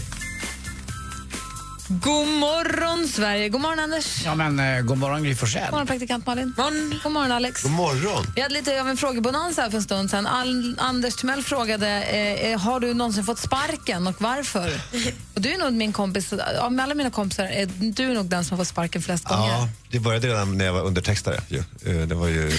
God 1.88 2.26
morgon, 2.28 3.08
Sverige! 3.08 3.48
God 3.48 3.60
morgon, 3.60 3.78
Anders. 3.78 4.22
Ja 4.24 4.34
men 4.34 4.58
eh, 4.60 4.80
god 4.82 4.98
morgon 4.98 5.22
Gry 5.22 5.30
God 5.30 5.38
Forssell. 5.38 5.70
morgon, 5.70 5.86
praktikant 5.86 6.26
Malin. 6.26 6.54
God 7.02 7.12
morgon, 7.12 7.32
Alex. 7.32 7.62
God 7.62 7.72
morgon. 7.72 8.26
Vi 8.34 8.40
hade 8.42 8.54
lite 8.54 8.80
av 8.80 8.88
en 8.88 8.96
frågebonanza 8.96 9.62
här 9.62 9.70
för 9.70 9.76
en 9.76 9.82
stund 9.82 10.10
sedan. 10.10 10.26
All, 10.26 10.76
Anders 10.78 11.16
Timell 11.16 11.42
frågade 11.42 11.88
eh, 12.02 12.52
eh, 12.52 12.58
har 12.60 12.80
du 12.80 12.94
någonsin 12.94 13.24
fått 13.24 13.38
sparken 13.38 14.06
och 14.06 14.14
varför. 14.18 14.80
och 15.34 15.40
du 15.40 15.52
är 15.52 15.58
nog 15.58 15.72
min 15.72 15.92
kompis, 15.92 16.32
av 16.32 16.80
alla 16.80 16.94
mina 16.94 17.10
kompisar 17.10 17.44
är 17.44 17.66
du 17.92 18.14
nog 18.14 18.26
den 18.26 18.44
som 18.44 18.58
har 18.58 18.64
fått 18.64 18.68
sparken 18.72 19.02
flest 19.02 19.24
gånger. 19.24 19.48
Ja, 19.52 19.68
det 19.90 19.98
började 20.00 20.28
redan 20.28 20.58
när 20.58 20.64
jag 20.64 20.72
var 20.72 20.82
undertextare. 20.82 21.40
ju. 21.48 21.58
Eh, 21.58 22.06
Det 22.06 22.14
var 22.14 22.28
ju... 22.28 22.52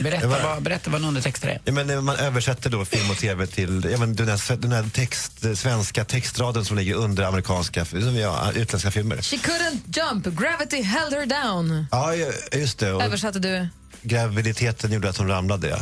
Berätta, 0.00 0.20
Det 0.20 0.26
var- 0.26 0.42
vad, 0.42 0.62
berätta 0.62 0.90
vad 0.90 1.00
en 1.00 1.08
undertextare 1.08 1.50
är. 1.52 1.60
Ja, 1.64 1.72
men 1.72 1.86
när 1.86 2.00
man 2.00 2.16
översätter 2.16 2.70
då 2.70 2.84
film 2.84 3.10
och 3.10 3.16
tv 3.16 3.46
till 3.46 3.88
ja, 3.92 3.98
men 3.98 4.16
den, 4.16 4.28
här, 4.28 4.56
den 4.56 4.72
här 4.72 4.84
text, 4.94 5.32
svenska 5.58 6.04
textraden 6.04 6.64
som 6.64 6.76
ligger 6.76 6.94
under 6.94 7.22
amerikanska, 7.24 7.84
som 8.02 8.16
ja, 8.16 8.52
utländska 8.52 8.90
filmer. 8.90 9.16
She 9.22 9.36
couldn't 9.36 9.80
jump, 10.12 10.26
gravity 10.26 10.82
held 10.82 11.12
her 11.14 11.26
down. 11.26 11.86
Ja, 11.90 12.14
ju- 12.14 12.32
just 12.52 12.78
det. 12.78 12.92
Och, 12.92 13.02
Översatte 13.02 13.38
du? 13.38 13.68
graviditeten 14.02 14.92
gjorde 14.92 15.08
att 15.08 15.16
hon 15.16 15.28
ramlade. 15.28 15.68
ja. 15.68 15.78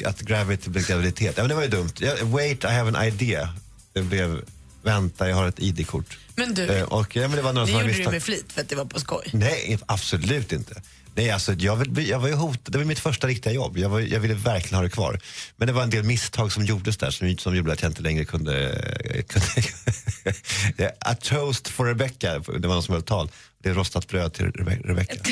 Ja, 0.00 0.08
att 0.08 0.20
gravity 0.20 0.70
blev 0.70 0.86
graviditet. 0.86 1.32
Ja, 1.36 1.42
men 1.42 1.48
det 1.48 1.54
var 1.54 1.62
ju 1.62 1.68
dumt. 1.68 1.92
Ja, 1.98 2.14
wait, 2.22 2.64
I 2.64 2.66
have 2.66 2.98
an 2.98 3.04
idea. 3.06 3.48
Det 3.92 4.02
blev 4.02 4.40
vänta, 4.82 5.28
jag 5.28 5.36
har 5.36 5.48
ett 5.48 5.58
ID-kort. 5.60 6.18
Men 6.36 6.54
du, 6.54 6.62
Eh, 6.64 6.82
och, 6.82 7.16
ja, 7.16 7.22
men 7.28 7.36
det 7.36 7.42
var 7.42 7.52
någon 7.52 7.66
det 7.66 7.72
som 7.72 7.80
gjorde 7.80 8.02
du 8.02 8.10
med 8.10 8.22
flit 8.22 8.52
för 8.52 8.60
att 8.60 8.68
det 8.68 8.76
var 8.76 8.84
på 8.84 9.00
skoj. 9.00 9.30
Nej, 9.32 9.78
absolut 9.86 10.52
inte. 10.52 10.82
Nej, 11.14 11.30
alltså, 11.30 11.52
jag, 11.52 11.98
jag 11.98 12.18
var 12.18 12.28
ju 12.28 12.34
hotad. 12.34 12.72
Det 12.72 12.78
var 12.78 12.84
mitt 12.84 12.98
första 12.98 13.26
riktiga 13.26 13.52
jobb. 13.52 13.78
Jag, 13.78 13.88
var, 13.88 14.00
jag 14.00 14.20
ville 14.20 14.34
verkligen 14.34 14.74
ha 14.74 14.82
det 14.82 14.90
kvar. 14.90 15.20
Men 15.56 15.66
det 15.66 15.72
var 15.72 15.82
en 15.82 15.90
del 15.90 16.04
misstag 16.04 16.52
som 16.52 16.64
gjordes 16.64 16.96
där 16.96 17.10
som, 17.10 17.38
som 17.38 17.56
gjorde 17.56 17.72
att 17.72 17.82
jag 17.82 17.90
inte 17.90 18.02
längre 18.02 18.24
kunde... 18.24 18.82
kunde 19.28 20.92
A 21.00 21.14
toast 21.14 21.68
for 21.68 21.86
Rebecca, 21.86 22.38
det 22.38 22.68
var 22.68 22.74
någon 22.74 22.82
som 22.82 22.94
höll 22.94 23.02
tal. 23.02 23.30
Det 23.62 23.68
är 23.68 23.74
rostat 23.74 24.08
bröd 24.08 24.32
till 24.32 24.46
Rebe- 24.46 24.86
Rebecca. 24.86 25.14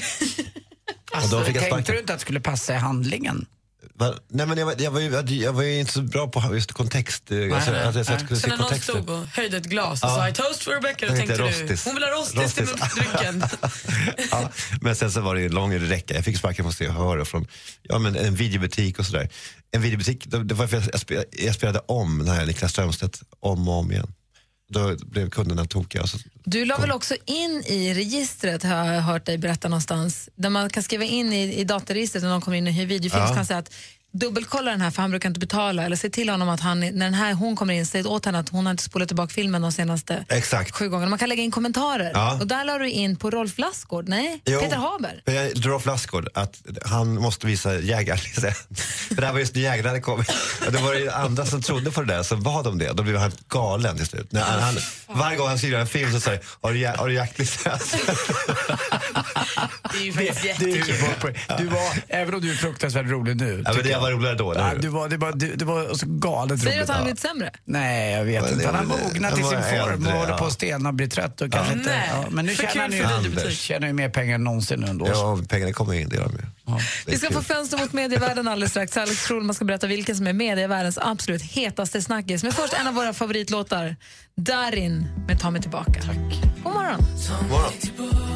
Alltså, 1.13 1.39
då 1.39 1.45
fick 1.45 1.57
jag 1.57 1.71
tänkte 1.71 1.93
du 1.93 1.99
inte 1.99 2.13
att 2.13 2.19
det 2.19 2.23
skulle 2.23 2.41
passa 2.41 2.75
i 2.75 2.77
handlingen? 2.77 3.47
Nej, 4.29 4.47
men 4.47 4.59
jag, 4.59 4.67
var- 4.67 4.75
jag, 4.79 4.91
var 4.91 5.01
ju, 5.01 5.37
jag 5.43 5.53
var 5.53 5.63
ju 5.63 5.81
inte 5.81 5.93
så 5.93 6.03
bra 6.03 6.29
på 6.29 6.55
just 6.55 6.73
kontext. 6.73 7.23
Nej, 7.29 7.53
alltså, 7.53 7.71
nej, 7.71 7.83
att 7.83 7.95
jag, 7.95 8.07
så 8.07 8.13
jag 8.13 8.21
skulle 8.21 8.41
Så 8.41 8.43
se 8.43 8.49
när 8.49 8.57
någon 8.57 8.81
stod 8.81 9.11
och 9.11 9.27
höjde 9.27 9.57
ett 9.57 9.65
glas 9.67 10.03
och 10.03 10.09
Ja. 10.09 10.15
sa 10.17 10.29
I 10.29 10.33
toast 10.33 10.63
for 10.63 10.71
Rebecca, 10.73 11.07
då 11.07 11.13
tänkte 11.17 11.37
tänkte 11.37 11.59
du 11.61 11.63
rostis. 11.63 11.85
hon 11.85 11.95
vill 11.95 12.03
ha 12.05 12.11
rostis, 12.11 12.55
till 12.55 12.67
Rostis. 12.67 12.95
drycken. 12.95 13.45
ja, 14.31 14.51
men 14.81 14.97
sen 14.97 15.13
så 15.13 15.21
var 15.21 15.35
det 15.35 15.43
en 15.45 15.53
lång 15.53 15.79
räcka. 15.79 16.15
Jag 16.15 16.25
fick 16.25 16.39
sparken 16.39 16.65
på 16.65 16.73
Se 16.73 16.89
och 16.89 16.95
Hör 16.95 17.25
från 17.25 17.47
ja, 17.83 17.99
men 17.99 18.17
en 18.17 18.35
videobutik 18.35 18.99
och 18.99 19.07
sådär. 19.07 19.29
En 19.73 19.83
videobutik, 19.83 20.25
det 20.27 20.55
var 20.55 20.67
för 20.67 20.83
jag, 20.93 21.01
spelade, 21.01 21.27
jag 21.33 21.55
spelade 21.55 21.79
om 21.89 22.19
den 22.19 22.29
här 22.35 22.47
Niklas 22.47 22.71
Strömstedt 22.73 23.21
om 23.41 23.69
och 23.69 23.75
om 23.75 23.93
igen. 23.93 24.13
Då 24.71 24.97
blev 25.07 25.31
kunderna 25.31 25.65
tokiga. 25.65 26.07
Så, 26.07 26.19
Du 26.45 26.65
la 26.65 26.77
väl 26.79 26.91
också 26.93 27.15
in 27.27 27.63
i 27.67 27.95
registret, 27.95 28.63
har 28.63 28.71
jag 28.93 29.03
hört 29.03 29.27
dig 29.27 29.39
berätta 29.39 29.69
någonstans, 29.69 30.29
där 30.37 30.51
man 30.51 30.71
kan 30.71 30.83
skriva 30.83 31.05
in 31.05 31.33
i, 31.33 31.55
i 31.61 31.65
dataregistret 31.65 32.23
när 32.23 32.31
någon 32.31 32.41
kommer 32.41 32.57
in 32.59 32.67
och 32.67 32.73
hyr 32.73 32.87
videofilm, 32.87 33.23
Ja. 33.23 33.29
så 33.29 33.35
kan 33.35 33.47
säga 33.47 33.59
att 33.59 33.73
dubbelkolla 34.13 34.71
den 34.71 34.81
här 34.81 34.91
för 34.91 35.03
han 35.03 35.11
brukar 35.11 35.29
inte 35.29 35.41
betala, 35.41 35.83
eller 35.85 35.97
se 35.97 36.11
till 36.11 36.29
honom 36.29 36.49
att 36.49 36.61
han, 36.61 36.81
när 36.81 36.91
den 36.93 37.15
här, 37.15 37.35
hon 37.35 37.57
kommer 37.57 37.75
in, 37.75 37.87
säg 37.87 38.05
åt 38.05 38.27
henne 38.27 38.39
att 38.39 38.49
hon 38.49 38.67
har 38.67 38.71
inte 38.71 38.83
spolat 38.83 39.09
tillbaka 39.09 39.35
filmen 39.35 39.63
de 39.63 39.73
senaste 39.73 40.25
Exakt. 40.29 40.71
sju 40.75 40.89
gångerna. 40.89 41.11
Man 41.11 41.19
kan 41.19 41.29
lägga 41.29 41.43
in 41.43 41.51
kommentarer. 41.51 42.11
Ja. 42.15 42.39
Och 42.41 42.47
där 42.47 42.65
la 42.65 42.79
du 42.79 42.91
in 42.91 43.17
på 43.17 43.31
Rolf 43.31 43.59
Lassgård, 43.59 44.09
nej, 44.09 44.43
Jo. 44.45 44.61
Peter 44.61 44.77
Haber. 44.77 45.23
Drar 45.55 45.87
Lassgård 45.87 46.29
att 46.35 46.63
han 46.85 47.15
måste 47.15 47.47
visa 47.47 47.79
jägarlista. 47.79 48.41
För 49.09 49.15
det 49.15 49.27
här 49.27 49.33
var 49.33 49.41
just 49.41 49.55
när 49.55 49.63
jägarna 49.63 50.01
kommit. 50.01 50.33
Det 50.71 50.79
var 50.79 50.95
det 50.95 51.15
andra 51.15 51.47
som 51.47 51.63
trodde 51.63 51.91
på 51.91 52.03
det 52.03 52.15
där 52.15 52.23
som 52.23 52.43
bad 52.43 52.67
om 52.67 52.79
det. 52.79 52.93
Då 52.93 53.03
blev 53.03 53.17
han 53.17 53.33
galen 53.49 53.97
till 53.97 54.07
slut. 54.07 54.33
När 54.33 54.43
han, 54.43 54.61
han, 54.61 54.77
varje 55.07 55.37
gång 55.37 55.49
han 55.49 55.59
göra 55.71 55.81
en 55.81 55.87
film 55.87 56.13
så 56.13 56.21
säger 56.21 56.41
har 56.61 56.73
du, 56.73 56.87
har 56.87 57.09
du 57.09 57.15
jaktlista? 57.15 57.79
Det 59.93 59.99
är 59.99 60.05
ju 60.05 60.13
faktiskt 60.13 60.43
Du, 60.43 60.49
jättekul. 60.49 61.35
du 61.59 61.65
var, 61.67 61.81
även 62.09 62.35
om 62.35 62.41
du 62.41 62.51
är 62.51 62.55
fruktansvärt 62.55 63.07
rolig 63.07 63.37
nu. 63.37 63.63
Ja, 63.67 63.73
men 63.75 63.83
det 63.85 63.97
var 63.99 64.11
roligare 64.11 64.35
då, 64.37 64.53
eller 64.53 64.69
Ja, 64.69 64.75
du, 64.81 64.89
var, 64.89 65.09
det, 65.09 65.17
var, 65.17 65.33
du, 65.33 65.55
det 65.57 65.65
var 65.65 65.95
så 65.95 66.07
galet 66.09 66.61
Säger 66.61 66.73
du 66.73 66.79
roligt. 66.79 66.91
att 66.91 66.97
han 66.97 66.97
har 66.97 67.01
Ja. 67.01 67.05
blivit 67.05 67.21
sämre? 67.21 67.51
Nej, 67.65 68.13
jag 68.13 68.25
vet 68.25 68.43
Men 68.45 68.53
inte. 68.53 68.67
Han 68.67 68.75
har 68.77 68.85
mognat 68.85 69.33
i 69.33 69.37
sin 69.37 69.45
var 69.45 69.51
form 69.51 69.93
äldre, 69.93 70.13
och 70.13 70.19
håller 70.19 70.33
ja. 70.33 70.39
på 70.39 70.45
att 70.45 70.53
stelna 70.53 70.89
och 70.89 70.95
blir 70.95 71.07
trött. 71.07 71.41
Och 71.41 71.53
kanske 71.53 71.73
inte, 71.73 71.91
Nej. 71.91 72.11
ja, 72.13 72.25
men 72.31 72.47
nu 72.47 72.55
För 72.55 72.67
tjänar 72.67 73.03
han 73.05 73.25
ju, 73.25 73.51
tjänar 73.51 73.93
mer 73.93 74.09
pengar 74.09 74.35
än 74.35 74.45
någonsin 74.45 74.81
nu 74.81 74.87
ändå. 74.87 75.09
Ja, 75.09 75.39
pengarna 75.49 75.73
kommer 75.73 75.95
in, 75.95 76.09
det 76.09 76.17
gör 76.17 76.25
de 76.25 76.33
ju. 76.33 76.75
Är 76.75 76.83
Vi 77.07 77.19
ska 77.19 77.27
kul. 77.27 77.37
få 77.37 77.43
fönster 77.43 77.79
mot 77.79 77.93
medievärlden 77.93 78.49
alldeles 78.49 78.71
strax. 78.71 78.97
Alex 78.97 79.21
Schulman 79.29 79.55
ska 79.55 79.65
berätta 79.65 79.87
vilken 79.87 80.17
som 80.17 80.27
är 80.27 80.33
medievärldens 80.33 80.99
absolut 80.99 81.43
hetaste 81.43 82.03
snackis. 82.03 82.43
Men 82.43 82.53
först 82.53 82.73
en 82.73 82.87
av 82.87 82.95
våra 82.95 83.13
favoritlåtar, 83.13 83.97
Darin 84.37 85.09
med 85.29 85.41
Ta 85.41 85.51
mig 85.51 85.63
tillbaka. 85.63 85.93
Tack. 85.93 86.17
God 86.65 86.73
morgon. 86.75 87.01
God 87.41 87.51
morgon. 87.51 88.30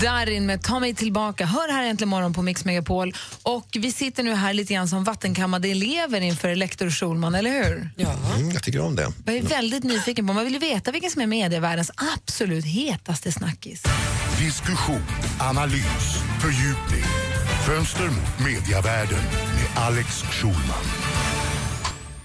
Darin 0.00 0.46
med 0.46 0.62
Ta 0.62 0.80
mig 0.80 0.94
tillbaka. 0.94 1.46
Hör 1.46 1.72
här 1.72 1.84
äntligen 1.84 2.08
morgon 2.08 2.32
på 2.32 2.42
Mix 2.42 2.64
Megapol. 2.64 3.14
Och 3.42 3.68
vi 3.72 3.92
sitter 3.92 4.22
nu 4.22 4.34
här 4.34 4.52
lite 4.52 4.74
grann 4.74 4.88
som 4.88 5.04
vattenkammade 5.04 5.68
elever 5.68 6.20
inför 6.20 6.54
lektor 6.54 6.90
Schulman, 6.90 7.34
eller 7.34 7.50
hur? 7.50 7.90
Ja. 7.96 8.14
Mm, 8.36 8.50
jag 8.50 8.62
tycker 8.62 8.80
om 8.80 8.96
det. 8.96 9.12
Jag 9.24 9.36
är 9.36 9.42
väldigt 9.42 9.84
nyfiken 9.84 10.26
på, 10.26 10.32
man 10.32 10.44
vill 10.44 10.52
ju 10.52 10.58
veta 10.58 10.92
vilken 10.92 11.10
som 11.10 11.22
är 11.22 11.26
medievärldens 11.26 11.90
absolut 12.14 12.64
hetaste 12.64 13.32
snackis. 13.32 13.82
Diskussion, 14.38 15.06
analys, 15.40 16.16
fördjupning. 16.40 17.04
Fönster 17.66 18.04
mot 18.04 18.46
mediavärlden 18.46 19.22
med 19.54 19.82
Alex 19.82 20.22
Schulman. 20.22 21.07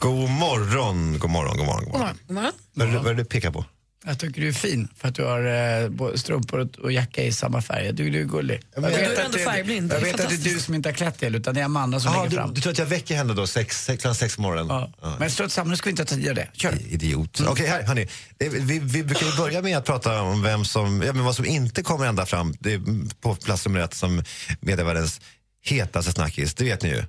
God 0.03 0.29
morgon, 0.29 1.19
god 1.19 1.29
morgon, 1.29 1.57
god 1.57 1.65
morgon. 1.65 1.85
God 1.85 1.99
morgon. 1.99 2.17
God 2.27 2.35
morgon. 2.35 2.51
Vad 2.73 2.87
är 2.87 2.91
det- 2.91 2.97
vad 2.97 3.07
är 3.07 3.13
det 3.13 3.23
du 3.23 3.25
pekar 3.25 3.51
på? 3.51 3.65
Jag 4.05 4.19
tycker 4.19 4.41
du 4.41 4.47
är 4.47 4.51
fin 4.53 4.87
för 4.97 5.07
att 5.07 5.15
du 5.15 5.23
har 5.23 5.43
eh, 6.11 6.15
strumpor 6.15 6.69
och, 6.83 6.91
jacka 6.91 7.23
i 7.23 7.31
samma 7.31 7.61
färg. 7.61 7.93
Du, 7.93 8.09
du 8.09 8.19
är 8.19 8.23
gullig. 8.23 8.61
men 8.75 8.83
jag 8.83 8.93
du 8.93 8.97
är 9.05 9.09
vet, 9.09 9.19
ändå 9.19 9.37
färgblind. 9.37 9.93
Jag 9.93 9.99
vet 9.99 10.19
att 10.19 10.29
det 10.29 10.35
är 10.35 10.53
du 10.53 10.59
som 10.59 10.73
inte 10.75 10.89
har 10.89 10.93
klätt 10.93 11.19
dig 11.19 11.35
utan 11.35 11.55
det 11.55 11.61
är 11.61 11.65
Amanda 11.65 11.99
som 11.99 12.11
Aha, 12.11 12.23
lägger 12.23 12.29
du, 12.29 12.35
fram. 12.37 12.53
du 12.53 12.61
tror 12.61 12.71
att 12.71 12.77
jag 12.79 12.85
väcker 12.85 13.15
henne 13.15 13.33
då 13.33 13.47
sex, 13.47 13.85
sex, 13.85 14.01
klockan 14.01 14.15
sex 14.15 14.35
på 14.35 14.41
morgonen? 14.41 14.67
Ja. 14.67 14.91
Ja. 15.01 15.15
Men 15.19 15.31
strunt 15.31 15.51
samman, 15.51 15.69
nu 15.71 15.77
ska 15.77 15.85
vi 15.85 15.89
inte 15.91 16.05
ta 16.05 16.15
tid 16.15 16.29
av 16.29 16.35
det. 16.35 16.47
Kör. 16.53 16.77
Idiot. 16.87 17.41
Okej, 17.47 17.67
här, 17.67 17.83
hörni. 17.83 18.07
Vi, 18.39 18.79
vi 18.79 19.03
brukar 19.03 19.25
ju 19.25 19.37
börja 19.37 19.61
med 19.61 19.77
att 19.77 19.85
prata 19.85 20.21
om 20.21 20.41
vem 20.41 20.65
som, 20.65 21.01
ja, 21.05 21.13
men 21.13 21.23
vad 21.25 21.35
som 21.35 21.45
inte 21.45 21.83
kommer 21.83 22.05
ända 22.05 22.25
fram 22.25 22.55
det 22.59 22.73
är 22.73 22.81
på 23.21 23.35
plats 23.35 23.65
nummer 23.65 23.79
ett 23.79 23.93
som 23.93 24.23
medievärldens 24.59 25.21
hetaste 25.65 26.11
snackis. 26.11 26.53
Det 26.53 26.63
vet 26.65 26.81
ni 26.83 26.89
ju. 26.89 27.03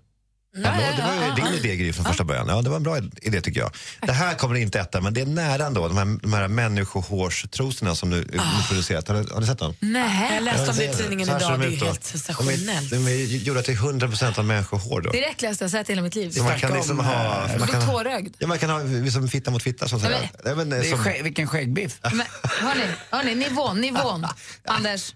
Hallå, 0.65 0.83
det 0.97 1.03
var 1.03 1.27
ju 1.27 1.35
din 1.45 1.55
idé 1.65 1.77
Gry 1.77 1.93
från 1.93 2.05
första 2.05 2.25
början. 2.25 2.49
Ja, 2.49 2.63
det 2.63 2.69
var 2.71 2.77
en 2.77 2.83
bra 2.83 2.99
idé 3.23 3.41
tycker 3.41 3.61
jag. 3.61 3.71
Det 4.01 4.13
här 4.13 4.35
kommer 4.35 4.55
inte 4.55 4.81
etta, 4.81 5.01
men 5.01 5.15
det 5.15 5.21
är 5.21 5.27
nära 5.27 5.67
ändå. 5.67 5.89
De 5.89 5.97
här, 5.99 6.19
de 6.23 6.33
här 6.33 6.49
människohårstrosorna 6.49 7.95
som 7.95 8.11
nu 8.11 8.17
nu 8.17 8.39
producerat. 8.69 9.09
Har, 9.09 9.15
du- 9.23 9.33
har 9.35 9.41
du 9.41 9.47
sett 9.47 9.59
dem? 9.59 9.75
Nej. 9.81 10.35
Jag 10.35 10.45
läste 10.45 10.71
om 10.71 10.77
det 10.77 10.85
i 10.85 10.89
tidningen 10.95 11.29
idag, 11.29 11.41
de 11.41 11.61
det 11.61 11.67
är 11.67 11.71
ut 11.71 11.83
helt 11.83 12.01
De 12.03 12.09
är, 12.09 12.19
sensationellt. 12.19 12.91
de 12.91 12.97
är 13.07 13.25
gjorda 13.25 13.63
till 13.63 13.77
100% 13.77 14.39
av 14.39 14.45
människohår 14.45 15.01
då. 15.01 15.11
Det 15.11 15.19
är 15.19 15.23
det 15.23 15.29
äckligaste 15.29 15.65
jag 15.65 15.71
sett 15.71 15.89
i 15.89 15.93
hela 15.93 16.03
mitt 16.03 16.15
liv. 16.15 16.31
Så 16.31 16.43
man 16.43 16.59
kan 16.59 16.73
liksom 16.73 16.99
ha... 16.99 17.49
Man 17.49 17.57
blir 17.57 17.67
kan, 17.67 17.87
tårögd. 17.91 18.35
ja, 18.39 18.47
man 18.47 18.59
kan 18.59 18.71
ha 18.71 18.83
liksom 18.83 19.29
fitta 19.29 19.51
mot 19.51 19.63
fitta 19.63 19.89
så 19.89 19.97
att 19.97 20.03
säga. 20.03 20.19
Nej, 20.45 20.57
men, 20.57 20.71
Det 20.71 20.77
är 20.77 20.83
som, 20.83 20.99
skägg, 20.99 21.23
vilken 21.23 21.47
skäggbiff. 21.49 21.99
Men, 22.03 22.23
hörni, 22.43 22.85
hörni, 23.11 23.35
nivån, 23.35 23.81
nivån. 23.81 24.27
Anders, 24.69 25.15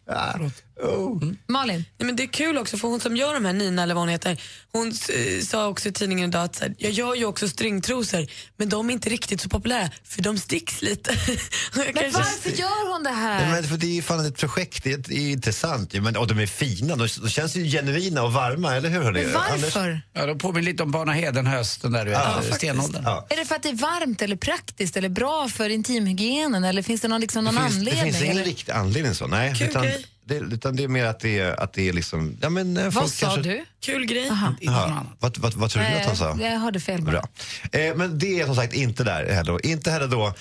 oh. 0.82 1.22
Malin. 1.48 1.84
Nej, 1.98 2.06
men 2.06 2.16
det 2.16 2.22
är 2.22 2.26
kul 2.26 2.58
också 2.58 2.76
för 2.78 2.88
hon 2.88 3.00
som 3.00 3.16
gör 3.16 3.34
de 3.34 3.44
här 3.44 3.52
Nina 3.52 3.82
eller 3.82 3.94
vad 3.94 4.02
hon 4.02 4.08
heter, 4.08 4.40
hon 4.72 4.88
eh, 4.88 5.40
sa 5.44 5.68
också 5.68 5.88
i 5.88 5.92
tidningen 5.92 6.28
idag 6.28 6.44
att 6.44 6.56
så 6.56 6.64
här, 6.64 6.74
jag 6.78 6.92
gör 6.92 7.14
ju 7.14 7.24
också 7.24 7.48
stringtrosor 7.48 8.26
men 8.56 8.68
de 8.68 8.88
är 8.88 8.92
inte 8.92 9.08
riktigt 9.10 9.40
så 9.40 9.48
populära 9.48 9.90
för 10.04 10.22
de 10.22 10.38
sticks 10.38 10.82
lite. 10.82 11.10
Men 11.74 11.84
kanske- 11.84 12.10
varför 12.10 12.50
gör 12.50 12.92
hon 12.92 13.02
det 13.02 13.10
här? 13.10 13.42
Nej, 13.42 13.50
men 13.60 13.64
för 13.70 13.76
det 13.76 13.86
är 13.86 13.94
ju 13.94 14.02
fan 14.02 14.26
ett 14.26 14.36
projekt, 14.36 14.84
det 14.84 14.92
är, 14.92 14.98
det 14.98 15.14
är 15.14 15.30
intressant. 15.32 15.92
Men, 16.02 16.16
och 16.16 16.26
de 16.26 16.38
är 16.38 16.46
fina, 16.46 16.96
de, 16.96 17.08
de 17.22 17.28
känns 17.30 17.56
ju 17.56 17.64
genuina 17.64 18.22
och 18.22 18.32
varma, 18.32 18.76
eller 18.76 18.88
hur? 18.88 19.12
Men 19.12 19.32
varför? 19.32 20.00
Ja, 20.12 20.26
de 20.26 20.38
påminner 20.38 20.62
lite 20.70 20.82
om 20.82 20.90
Barna 20.90 21.12
Hedenhös, 21.12 21.76
den 21.78 21.92
där 21.92 22.04
du 22.04 22.10
vet, 22.10 22.20
Ja, 22.50 22.54
stenåldern. 22.56 23.02
Ja. 23.04 23.26
Är 23.30 23.36
det 23.36 23.44
för 23.44 23.54
att 23.54 23.62
det 23.62 23.68
är 23.68 23.74
varmt 23.74 24.22
eller 24.22 24.36
praktiskt 24.36 24.96
eller 24.96 25.08
bra 25.08 25.48
för 25.48 25.68
intimhygienen 25.70 26.64
eller 26.64 26.82
finns 26.82 27.00
det 27.00 27.08
någon, 27.08 27.20
liksom, 27.20 27.44
Det 27.44 27.50
någon 27.52 27.62
finns, 27.62 27.74
det 27.74 27.78
anledning? 27.80 28.04
finns 28.12 28.22
ingen 28.22 28.36
eller? 28.36 28.44
riktig 28.44 28.72
anledning 28.72 29.14
så, 29.14 29.26
nej. 29.26 29.54
Kul 29.58 29.68
Utan 29.68 29.82
grej. 29.82 30.06
Det, 30.28 30.34
utan 30.54 30.76
det 30.76 30.84
är 30.84 30.88
mer 30.88 31.04
att 31.04 31.20
det 31.20 31.38
är, 31.38 31.60
att 31.60 31.72
det 31.72 31.88
är 31.88 31.92
liksom... 31.92 32.36
Ja, 32.40 32.48
men, 32.50 32.76
eh, 32.76 32.84
Vad 32.84 32.94
folk 32.94 33.12
sa 33.12 33.26
kanske, 33.26 33.50
du? 33.50 33.64
Kul 33.80 34.04
grej. 34.06 34.28
Aha. 34.30 34.54
Jaha, 34.60 35.06
vad, 35.18 35.38
vad, 35.38 35.54
vad 35.54 35.70
tror 35.70 35.82
du 35.82 35.88
att 35.88 36.06
han 36.06 36.16
sa? 36.16 36.30
Eh, 36.30 36.52
Jag 36.52 36.58
hörde 36.60 36.80
fel 36.80 37.02
bara. 37.02 37.10
Bra. 37.10 37.80
Eh, 37.80 37.94
men 37.96 38.18
det 38.18 38.40
är 38.40 38.46
som 38.46 38.54
sagt 38.56 38.74
inte 38.74 39.04
där 39.04 39.32
heller. 39.32 39.66
Inte 39.66 39.90
heller 39.90 40.06
då 40.08 40.26
eh, 40.26 40.32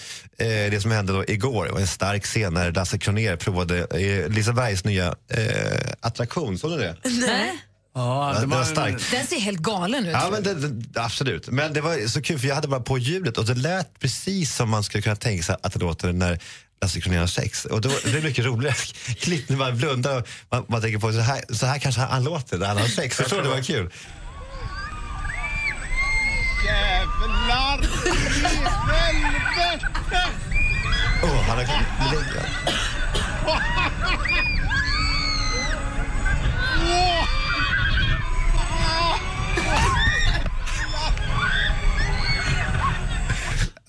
det 0.71 0.81
som 0.81 0.91
hände 0.91 1.13
då 1.13 1.25
igår. 1.27 1.65
Det 1.65 1.71
var 1.71 1.79
en 1.79 1.87
stark 1.87 2.23
scen 2.25 2.53
när 2.53 2.71
Lasse 2.71 2.97
Kronér 2.97 3.35
provade 3.35 3.77
eh, 3.79 4.29
Lisebergs 4.29 4.83
nya 4.83 5.07
eh, 5.07 5.43
attraktion. 6.01 6.57
Såg 6.57 6.71
ni 6.71 6.77
det? 6.77 6.95
Nej. 7.03 7.57
Ja, 7.95 8.31
det 8.35 8.41
det 8.41 8.47
var 8.47 8.63
starkt. 8.63 9.11
Den 9.11 9.27
ser 9.27 9.39
helt 9.39 9.59
galen 9.59 10.05
ut. 10.05 10.11
Ja, 10.13 10.29
men 10.31 10.43
det, 10.43 10.53
det, 10.53 11.01
absolut. 11.01 11.47
Men 11.49 11.73
det 11.73 11.81
var 11.81 12.07
så 12.07 12.21
kul 12.21 12.39
för 12.39 12.47
jag 12.47 12.55
hade 12.55 12.67
bara 12.67 12.79
på 12.79 12.97
ljudet 12.97 13.37
och 13.37 13.45
det 13.45 13.53
lät 13.53 13.99
precis 13.99 14.55
som 14.55 14.69
man 14.69 14.83
skulle 14.83 15.01
kunna 15.01 15.15
tänka 15.15 15.43
sig 15.43 15.55
att 15.63 15.73
det 15.73 15.79
låter 15.79 16.13
när 16.13 16.39
Lasse 16.81 17.01
Kronér 17.01 17.19
har 17.19 17.27
sex. 17.27 17.65
Och 17.65 17.81
då, 17.81 17.89
det 18.03 18.17
är 18.17 18.21
mycket 18.21 18.45
roligare 18.45 18.75
klipp 19.19 19.49
när 19.49 19.57
man 19.57 19.77
blundar 19.77 20.17
och 20.17 20.27
man, 20.51 20.65
man 20.67 20.81
tänker 20.81 20.99
på 20.99 21.11
så 21.13 21.19
här, 21.19 21.41
så 21.49 21.65
här 21.65 21.79
kanske 21.79 22.01
han 22.01 22.23
låter 22.23 22.57
när 22.57 22.67
han 22.67 22.77
har 22.77 22.87
sex. 22.87 23.19
Jag 23.19 23.29
tror 23.29 23.41
det 23.41 23.49
var 23.49 23.61
kul. 23.61 23.91
Jävlar 26.65 27.79
i 28.05 28.09
helvete! 28.91 29.87
Oh, 31.23 31.41
han 31.41 31.57
har 31.57 31.65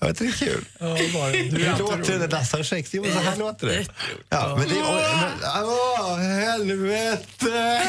Ja, 0.01 0.07
det 0.07 0.25
är 0.25 0.31
kul. 0.31 0.65
Hur 0.79 1.79
låter 1.79 2.19
det 2.19 2.27
Lasse 2.27 2.57
har? 2.57 2.83
Jo, 2.91 3.03
så 3.03 3.19
här 3.19 3.35
låter 3.37 3.67
det. 3.67 3.85
Ja, 4.29 4.55
men 4.59 4.69
det 4.69 4.75
är... 4.75 4.83
Åh, 4.83 5.21
men, 5.53 5.63
åh, 5.63 6.17
helvete! 6.17 7.81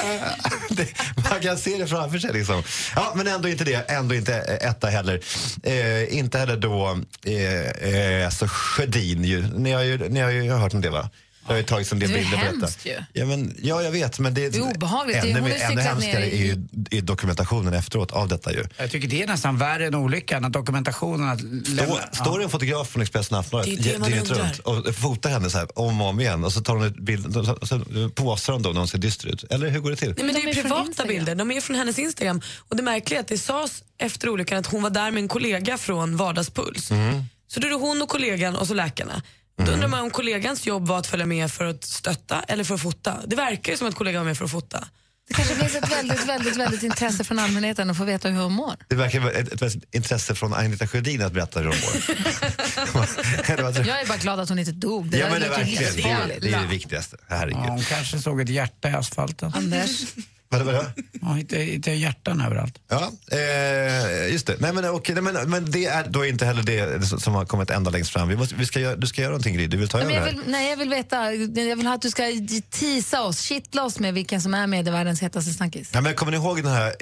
Man 1.30 1.40
kan 1.40 1.58
se 1.58 1.78
det 1.78 1.86
framför 1.86 2.18
sig. 2.18 2.32
Liksom. 2.32 2.62
Ja, 2.96 3.12
men 3.16 3.26
ändå 3.26 3.48
inte 3.48 3.64
det. 3.64 3.90
Ändå 3.90 4.14
inte 4.14 4.34
etta 4.34 4.86
heller. 4.86 5.20
Eh, 5.62 6.18
inte 6.18 6.38
heller 6.38 6.56
då 6.56 6.98
eh, 7.26 7.70
eh, 7.94 8.26
alltså 8.26 8.46
Sjödin. 8.48 9.24
Ju. 9.24 9.42
Ni, 9.42 9.72
har 9.72 9.82
ju, 9.82 10.08
ni 10.08 10.20
har 10.20 10.30
ju 10.30 10.50
hört 10.50 10.74
om 10.74 10.80
det, 10.80 10.90
va? 10.90 11.10
Det 11.50 11.54
har 11.54 11.58
ju 11.58 11.64
tagits 11.66 11.92
en 11.92 11.98
del 11.98 12.10
Det 12.10 12.14
på 12.24 12.30
detta. 12.30 12.36
hemskt 12.46 12.86
ju. 12.86 12.96
Ja, 13.12 13.26
men, 13.26 13.54
ja, 13.62 13.82
jag 13.82 13.90
vet. 13.90 14.18
Men 14.18 14.34
det, 14.34 14.48
Det 14.48 14.58
är 14.58 14.62
obehagligt. 14.62 15.22
Det 15.22 15.30
är- 15.30 15.36
Ännu, 15.38 15.54
ännu 15.54 15.80
hemskare 15.80 16.24
i- 16.26 16.40
är 16.42 16.44
ju 16.44 16.62
är 16.98 17.00
dokumentationen 17.02 17.74
efteråt 17.74 18.10
av 18.12 18.28
detta. 18.28 18.52
Ju. 18.52 18.64
Jag 18.76 18.90
tycker 18.90 19.08
det 19.08 19.22
är 19.22 19.26
nästan 19.26 19.58
värre 19.58 19.86
än 19.86 19.94
olyckan, 19.94 20.44
att 20.44 20.52
dokumentationen... 20.52 21.28
Att 21.28 21.40
lämna, 21.68 21.94
Står, 21.94 22.24
står 22.24 22.38
det 22.38 22.44
en 22.44 22.50
fotograf 22.50 22.88
från 22.88 23.02
Expressen 23.02 23.34
och 23.34 23.40
Aftonbladet 23.40 23.84
Det 23.84 23.98
det 23.98 24.04
dygnet 24.06 24.30
runt 24.30 24.58
och 24.58 24.94
fotar 24.94 25.30
henne 25.30 25.50
så 25.50 25.58
här 25.58 25.78
om 25.78 26.00
och 26.00 26.06
om 26.08 26.20
igen 26.20 26.44
och 26.44 26.52
så 26.52 26.60
tar 26.60 26.76
hon 26.76 26.84
ut 26.86 26.96
bilden, 26.96 27.32
så, 27.32 27.58
så 27.66 27.80
posar 28.14 28.52
hon 28.52 28.62
då 28.62 28.70
när 28.70 28.78
hon 28.78 28.88
ser 28.88 28.98
dyster 28.98 29.28
ut. 29.28 29.44
Eller 29.50 29.68
hur 29.70 29.80
går 29.80 29.90
det 29.90 29.96
till? 29.96 30.14
Nej, 30.16 30.24
men 30.26 30.34
det 30.34 30.40
är 30.40 30.54
ju 30.54 30.62
privata 30.62 31.04
bilder, 31.06 31.34
de 31.34 31.50
är 31.50 31.54
ju 31.54 31.60
från 31.60 31.76
hennes 31.76 31.98
Instagram. 31.98 32.40
Och 32.68 32.76
det 32.76 32.82
märkliga 32.82 33.18
är 33.18 33.22
att 33.22 33.28
det 33.28 33.38
sades 33.38 33.82
efter 33.98 34.28
olyckan 34.28 34.58
att 34.58 34.66
hon 34.66 34.82
var 34.82 34.90
där 34.90 35.10
med 35.10 35.20
en 35.22 35.28
kollega 35.28 35.78
från 35.78 36.16
Vardagspuls. 36.16 36.90
Mm. 36.90 37.24
Så 37.48 37.60
då 37.60 37.66
är 37.66 37.70
det 37.70 37.76
hon 37.76 38.02
och 38.02 38.08
kollegan 38.08 38.56
och 38.56 38.66
så 38.66 38.74
läkarna. 38.74 39.22
Då 39.66 39.72
undrar 39.72 39.88
man 39.88 40.00
om 40.00 40.10
kollegans 40.10 40.66
jobb 40.66 40.86
var 40.86 40.98
att 40.98 41.06
följa 41.06 41.26
med 41.26 41.50
för 41.50 41.64
att 41.64 41.84
stötta 41.84 42.42
eller 42.48 42.64
för 42.64 42.74
att 42.74 42.80
fota. 42.80 43.16
Det 43.26 43.36
verkar 43.36 43.72
ju 43.72 43.78
som 43.78 43.88
att 43.88 43.94
kollegan 43.94 44.20
var 44.20 44.26
med 44.26 44.38
för 44.38 44.44
att 44.44 44.50
fota. 44.50 44.88
Det 45.28 45.34
kanske 45.34 45.54
finns 45.54 45.74
ett 45.74 45.92
väldigt, 45.92 46.28
väldigt, 46.28 46.56
väldigt 46.56 46.82
intresse 46.82 47.24
från 47.24 47.38
allmänheten 47.38 47.90
att 47.90 47.96
få 47.96 48.04
veta 48.04 48.28
hur 48.28 48.42
hon 48.42 48.52
mår. 48.52 48.74
Det 48.88 48.94
verkar 48.94 49.20
vara 49.20 49.32
ett, 49.32 49.52
ett, 49.52 49.62
ett 49.62 49.94
intresse 49.94 50.34
från 50.34 50.54
Agneta 50.54 50.86
Sjödin 50.86 51.22
att 51.22 51.32
berätta 51.32 51.60
hur 51.60 51.66
hon 51.66 51.76
mår. 51.76 53.06
Jag 53.88 54.00
är 54.00 54.06
bara 54.06 54.18
glad 54.18 54.40
att 54.40 54.48
hon 54.48 54.58
inte 54.58 54.72
dog. 54.72 55.10
Det 55.10 55.18
ja, 55.18 55.26
men 55.30 55.40
det, 55.40 55.48
verkligen, 55.48 55.94
det, 55.96 56.02
är, 56.02 56.40
det 56.40 56.52
är 56.52 56.60
det 56.60 56.66
viktigaste. 56.66 57.16
Herregud. 57.28 57.62
Ja, 57.64 57.70
hon 57.70 57.82
kanske 57.82 58.18
såg 58.18 58.40
ett 58.40 58.48
hjärta 58.48 58.90
i 58.90 58.92
asfalten. 58.92 59.52
Anders? 59.54 60.04
Vadå, 60.52 60.64
vadå? 60.64 60.84
Ja, 61.22 61.38
inte, 61.38 61.62
inte 61.74 61.90
hjärtan 61.90 62.40
överallt. 62.40 62.74
Ja, 62.88 63.12
eh, 63.32 64.32
just 64.32 64.46
det. 64.46 64.56
Nej, 64.58 64.72
men, 64.72 64.88
okej, 64.90 65.14
nej, 65.14 65.22
men, 65.32 65.50
men 65.50 65.70
det 65.70 65.84
är 65.86 66.06
då 66.08 66.26
inte 66.26 66.46
heller 66.46 66.62
det 66.62 67.02
som 67.20 67.34
har 67.34 67.44
kommit 67.44 67.70
ända 67.70 67.90
längst 67.90 68.10
fram. 68.12 68.28
Vi 68.28 68.36
måste, 68.36 68.54
vi 68.54 68.66
ska 68.66 68.80
göra, 68.80 68.96
du 68.96 69.06
ska 69.06 69.20
göra 69.20 69.30
någonting, 69.30 69.54
Gry. 69.54 69.66
Du 69.66 69.76
vill 69.76 69.88
ta 69.88 69.98
Ja, 69.98 70.04
över 70.04 70.12
det 70.14 70.18
jag 70.20 70.24
vill, 70.26 70.40
nej, 70.46 70.70
jag 70.70 70.76
vill 70.76 70.88
veta. 70.90 71.32
Jag 71.34 71.76
vill 71.76 71.86
ha 71.86 71.94
att 71.94 72.02
du 72.02 72.10
ska 72.10 72.22
tisa 72.70 73.22
oss, 73.22 73.40
kittla 73.40 73.84
oss 73.84 73.98
med 73.98 74.14
vilken 74.14 74.40
som 74.40 74.54
är 74.54 74.66
medievärldens 74.66 75.22
hetaste 75.22 75.52
snackis. 75.52 75.90
Ja, 75.92 76.00
men 76.00 76.14
kommer 76.14 76.32
ni 76.32 76.38
ihåg 76.38 76.62
den 76.62 76.72
här 76.72 76.92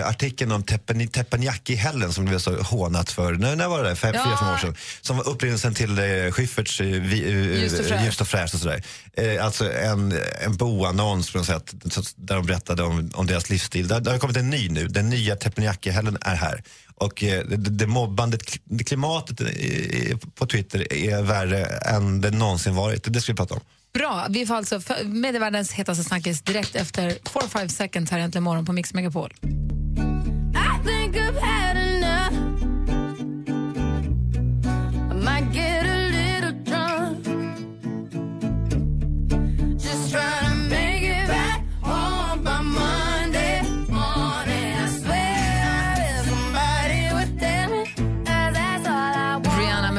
eh, 0.00 0.08
artikeln 0.08 0.52
om 0.52 0.62
Teppani- 0.64 1.10
Teppanyaki-hällen 1.10 2.12
som 2.12 2.24
det 2.24 2.28
blev 2.28 2.38
så 2.38 2.62
hånat 2.62 3.10
för? 3.10 3.32
När, 3.32 3.56
när 3.56 3.68
var 3.68 3.82
det? 3.82 3.88
där? 3.88 3.94
Fem, 3.94 4.14
Ja. 4.14 4.24
Fyra, 4.24 4.36
fem 4.36 4.48
år 4.54 4.58
sedan. 4.58 4.76
Som 5.00 5.16
var 5.16 5.28
upprinnelsen 5.28 5.74
till 5.74 5.98
eh, 5.98 6.04
Schyfferts 6.32 6.80
eh, 6.80 6.86
vi, 6.86 7.22
eh, 7.24 7.62
Ljust 7.62 7.80
och 7.80 7.86
fräscht. 7.86 8.04
Ljust 8.06 8.54
och 8.54 8.60
sådär. 8.60 8.82
Eh, 9.16 9.44
alltså 9.44 9.72
en, 9.72 10.20
en 10.44 10.56
boannons 10.56 11.30
på 11.32 11.38
något 11.38 11.46
sätt 11.46 11.74
där 12.16 12.34
de 12.36 12.46
berättade 12.46 12.73
om, 12.82 13.10
om 13.14 13.26
deras 13.26 13.50
livsstil. 13.50 13.88
Det, 13.88 14.00
det 14.00 14.10
har 14.10 14.18
kommit 14.18 14.36
en 14.36 14.50
ny 14.50 14.68
nu. 14.68 14.88
Den 14.88 15.10
nya 15.10 15.36
Teppanyaki-hällen 15.36 16.18
är 16.20 16.34
här. 16.34 16.62
Och 16.94 17.24
eh, 17.24 17.44
det, 17.46 17.56
det 17.56 17.86
mobbande 17.86 18.38
klimatet 18.86 19.40
i, 19.40 20.16
på 20.34 20.46
Twitter 20.46 20.92
är 20.92 21.22
värre 21.22 21.64
än 21.64 22.20
det 22.20 22.30
någonsin 22.30 22.74
varit. 22.74 23.12
Det 23.12 23.20
ska 23.20 23.32
vi 23.32 23.36
prata 23.36 23.54
om. 23.54 23.60
Bra, 23.94 24.26
vi 24.30 24.46
får 24.46 24.54
alltså 24.54 24.80
medievärldens 25.04 25.72
hetaste 25.72 26.04
snackis 26.04 26.42
direkt 26.42 26.74
efter 26.74 27.10
4-5 27.10 27.68
seconds 27.68 28.10
här 28.10 28.18
äntligen 28.18 28.42
morgon 28.42 28.66
på 28.66 28.72
Mix 28.72 28.94
Megapol. 28.94 29.32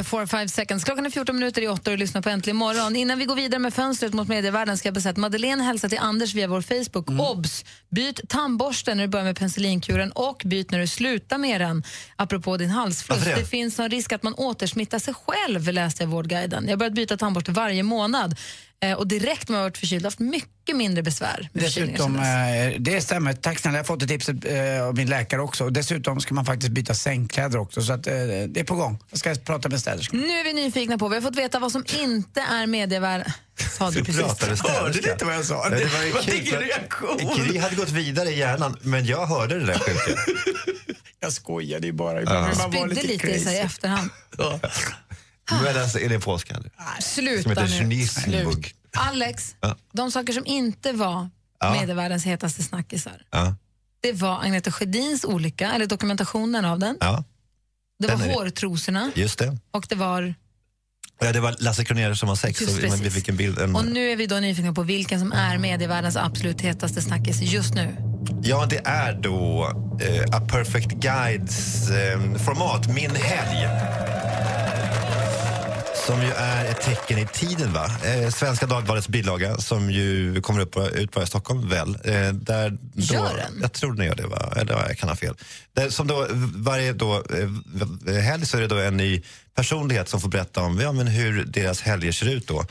4 0.05 0.27
5 0.27 0.47
seconds. 0.47 0.83
Klockan 0.83 1.05
är 1.05 1.09
14 1.09 1.35
minuter 1.35 1.61
i 1.61 1.67
8 1.67 1.91
och 1.91 1.97
du 1.97 1.97
lyssnar 1.97 2.21
på 2.21 2.29
Äntligen 2.29 2.57
morgon. 2.57 2.95
Innan 2.95 3.19
vi 3.19 3.25
går 3.25 3.35
vidare 3.35 3.59
med 3.59 3.73
fönstret 3.73 4.13
mot 4.13 4.27
medievärlden 4.27 4.77
ska 4.77 4.89
jag 4.89 5.01
säga 5.01 5.11
att 5.11 5.17
Madeleine 5.17 5.63
hälsar 5.63 5.89
till 5.89 5.97
Anders 5.97 6.33
via 6.33 6.47
vår 6.47 6.61
Facebook. 6.61 7.09
Mm. 7.09 7.19
Obs! 7.19 7.65
Byt 7.89 8.19
tandborsten 8.29 8.97
när 8.97 9.03
du 9.03 9.07
börjar 9.07 9.25
med 9.25 9.37
penicillinkuren 9.37 10.11
och 10.11 10.41
byt 10.45 10.71
när 10.71 10.79
du 10.79 10.87
slutar 10.87 11.37
med 11.37 11.61
den, 11.61 11.83
apropå 12.15 12.57
din 12.57 12.69
halsfluss. 12.69 13.23
Det? 13.23 13.35
det? 13.35 13.45
finns 13.45 13.79
en 13.79 13.89
risk 13.89 14.11
att 14.11 14.23
man 14.23 14.33
återsmittar 14.33 14.99
sig 14.99 15.13
själv, 15.13 15.71
läste 15.71 16.03
jag 16.03 16.09
i 16.09 16.11
Vårdguiden. 16.11 16.63
Jag 16.63 16.71
har 16.71 16.77
börjat 16.77 16.93
byta 16.93 17.17
tandborste 17.17 17.51
varje 17.51 17.83
månad. 17.83 18.35
Eh, 18.83 18.93
och 18.93 19.07
direkt 19.07 19.49
när 19.49 19.55
jag 19.55 19.61
har 19.63 19.69
varit 19.69 19.77
förkyld, 19.77 20.05
haft 20.05 20.19
mycket 20.19 20.75
mindre 20.75 21.03
besvär. 21.03 21.49
Dessutom, 21.53 22.15
eh, 22.15 22.23
det 22.79 23.01
stämmer. 23.01 23.33
Tack 23.33 23.59
snälla, 23.59 23.77
jag 23.77 23.83
har 23.83 23.87
fått 23.87 23.99
det 23.99 24.07
tipset 24.07 24.45
eh, 24.45 24.83
av 24.83 24.95
min 24.95 25.09
läkare 25.09 25.41
också. 25.41 25.69
Dessutom 25.69 26.21
ska 26.21 26.33
man 26.33 26.45
faktiskt 26.45 26.71
byta 26.71 26.93
sängkläder 26.93 27.59
också. 27.59 27.81
Så 27.81 27.93
att, 27.93 28.03
det 28.03 28.59
är 28.59 28.63
på 28.63 28.75
gång. 28.75 28.99
Jag 29.09 29.19
ska 29.19 29.35
prata 29.35 29.69
med 29.69 29.79
städerskan. 29.79 30.19
Nu 30.19 30.27
är 30.27 30.43
vi 30.43 30.53
nyfikna 30.53 30.97
på, 30.97 31.07
vi 31.07 31.15
har 31.15 31.21
fått 31.21 31.35
veta 31.37 31.59
vad 31.59 31.71
som 31.71 31.85
inte 31.99 32.41
är 32.41 32.67
medievärld... 32.67 33.31
Sa 33.77 33.91
du 33.91 34.03
precis? 34.03 34.21
pratade. 34.21 34.55
Hörde 34.69 34.99
du 35.01 35.11
inte 35.11 35.25
vad 35.25 35.35
jag 35.35 35.45
sa? 35.45 35.53
Ja, 35.63 35.69
det 35.69 35.85
var 35.85 36.03
ju 36.33 36.43
kul, 36.43 36.59
reaktion. 36.59 37.17
Gry 37.37 37.57
hade 37.59 37.75
gått 37.75 37.89
vidare 37.91 38.29
i 38.29 38.37
hjärnan, 38.37 38.77
men 38.81 39.05
jag 39.05 39.25
hörde 39.25 39.59
det 39.59 39.65
där 39.65 39.79
sjuka. 39.79 40.19
Jag 41.19 41.33
skojar, 41.33 41.79
det 41.79 41.87
är 41.87 41.91
bara 41.91 42.21
Ja. 42.21 42.41
man 42.41 42.71
Spydde 42.71 42.87
lite 42.87 43.07
lite 43.07 43.27
i 43.27 43.29
sig 43.29 43.37
i 43.37 43.39
crazy. 43.39 43.55
efterhand. 43.55 44.09
Men 44.37 44.59
alltså, 45.51 45.99
är 45.99 46.09
det 46.09 46.15
en 46.15 46.21
polska? 46.21 46.53
Som 46.55 46.63
Sluta 47.01 47.49
heter 47.49 47.63
nu. 47.67 47.69
Genisenbugg. 47.69 48.73
Alex, 48.97 49.55
Ja. 49.61 49.75
de 49.93 50.11
saker 50.11 50.33
som 50.33 50.45
inte 50.45 50.91
var 50.91 51.29
Ja. 51.59 51.71
medievärldens 51.73 52.25
hetaste 52.25 52.63
snackisar, 52.63 53.21
Ja. 53.31 53.55
det 54.01 54.11
var 54.13 54.41
Agneta 54.43 54.71
Sjödins 54.71 55.23
olycka, 55.25 55.71
eller 55.71 55.85
dokumentationen 55.85 56.65
av 56.65 56.79
den. 56.79 56.97
ja, 56.99 57.23
Det 57.99 58.07
var 58.07 58.15
Den 58.15 58.21
är 58.23 58.27
det. 58.27 58.33
hårtrosorna 58.33 59.11
just 59.15 59.39
det. 59.39 59.57
och 59.71 59.85
det 59.89 59.95
var... 59.95 60.35
Ja, 61.19 61.31
det 61.31 61.39
var 61.39 61.55
Lasse 61.59 61.85
Kronér 61.85 62.13
som 62.13 62.29
var 62.29 62.35
sex, 62.35 62.61
Just 62.61 62.73
så 62.75 62.81
vi 62.81 62.89
precis. 62.89 63.13
fick 63.13 63.27
en 63.27 63.37
bild. 63.37 63.59
En, 63.59 63.75
Och 63.75 63.85
nu 63.85 64.11
är 64.11 64.15
vi 64.15 64.27
då 64.27 64.35
nyfikna 64.35 64.73
på 64.73 64.83
vilken 64.83 65.19
som 65.19 65.31
är 65.31 65.57
medievärldens 65.57 66.15
absolut 66.17 66.61
hetaste 66.61 67.01
snackis 67.01 67.41
just 67.41 67.73
nu. 67.73 67.97
Ja, 68.43 68.65
det 68.69 68.81
är 68.85 69.13
då 69.13 69.65
eh, 70.01 70.37
A 70.37 70.41
Perfect 70.51 70.87
Guides 70.91 71.89
eh, 71.89 72.19
format, 72.37 72.87
Min 72.87 73.15
helg. 73.15 73.67
Som 76.05 76.21
ju 76.21 76.31
är 76.31 76.65
ett 76.65 76.81
tecken 76.81 77.17
i 77.17 77.27
tiden, 77.27 77.73
va? 77.73 77.91
Eh, 78.05 78.29
Svenska 78.29 78.65
Dagbladets 78.65 79.07
bilaga 79.07 79.57
som 79.57 79.91
ju 79.91 80.41
kommer 80.41 80.61
upp 80.61 80.77
ut 80.77 81.11
bara 81.11 81.23
i 81.23 81.27
Stockholm, 81.27 81.69
väl? 81.69 81.97
Eh, 82.03 82.29
där 82.33 82.69
då, 82.69 82.77
Gör 83.01 83.37
den? 83.37 83.59
Jag 83.61 83.73
tror 83.73 83.93
den 83.93 84.05
gör 84.05 84.15
det, 84.15 84.27
va? 84.27 84.53
Eller 84.55 84.73
ja, 84.73 84.87
jag 84.87 84.97
kan 84.97 85.09
ha 85.09 85.15
fel. 85.15 85.35
Där, 85.73 85.89
som 85.89 86.07
då, 86.07 86.27
varje 86.55 86.93
då, 86.93 87.23
eh, 88.07 88.13
helg 88.13 88.45
så 88.45 88.57
är 88.57 88.61
det 88.61 88.67
då 88.67 88.79
en 88.79 88.97
ny 88.97 89.21
personlighet 89.55 90.09
som 90.09 90.21
får 90.21 90.29
berätta 90.29 90.61
om 90.61 90.79
ja, 90.79 90.91
men 90.91 91.07
hur 91.07 91.45
deras 91.45 91.81
helger 91.81 92.11
ser 92.11 92.29
ut 92.29 92.47
då. 92.47 92.65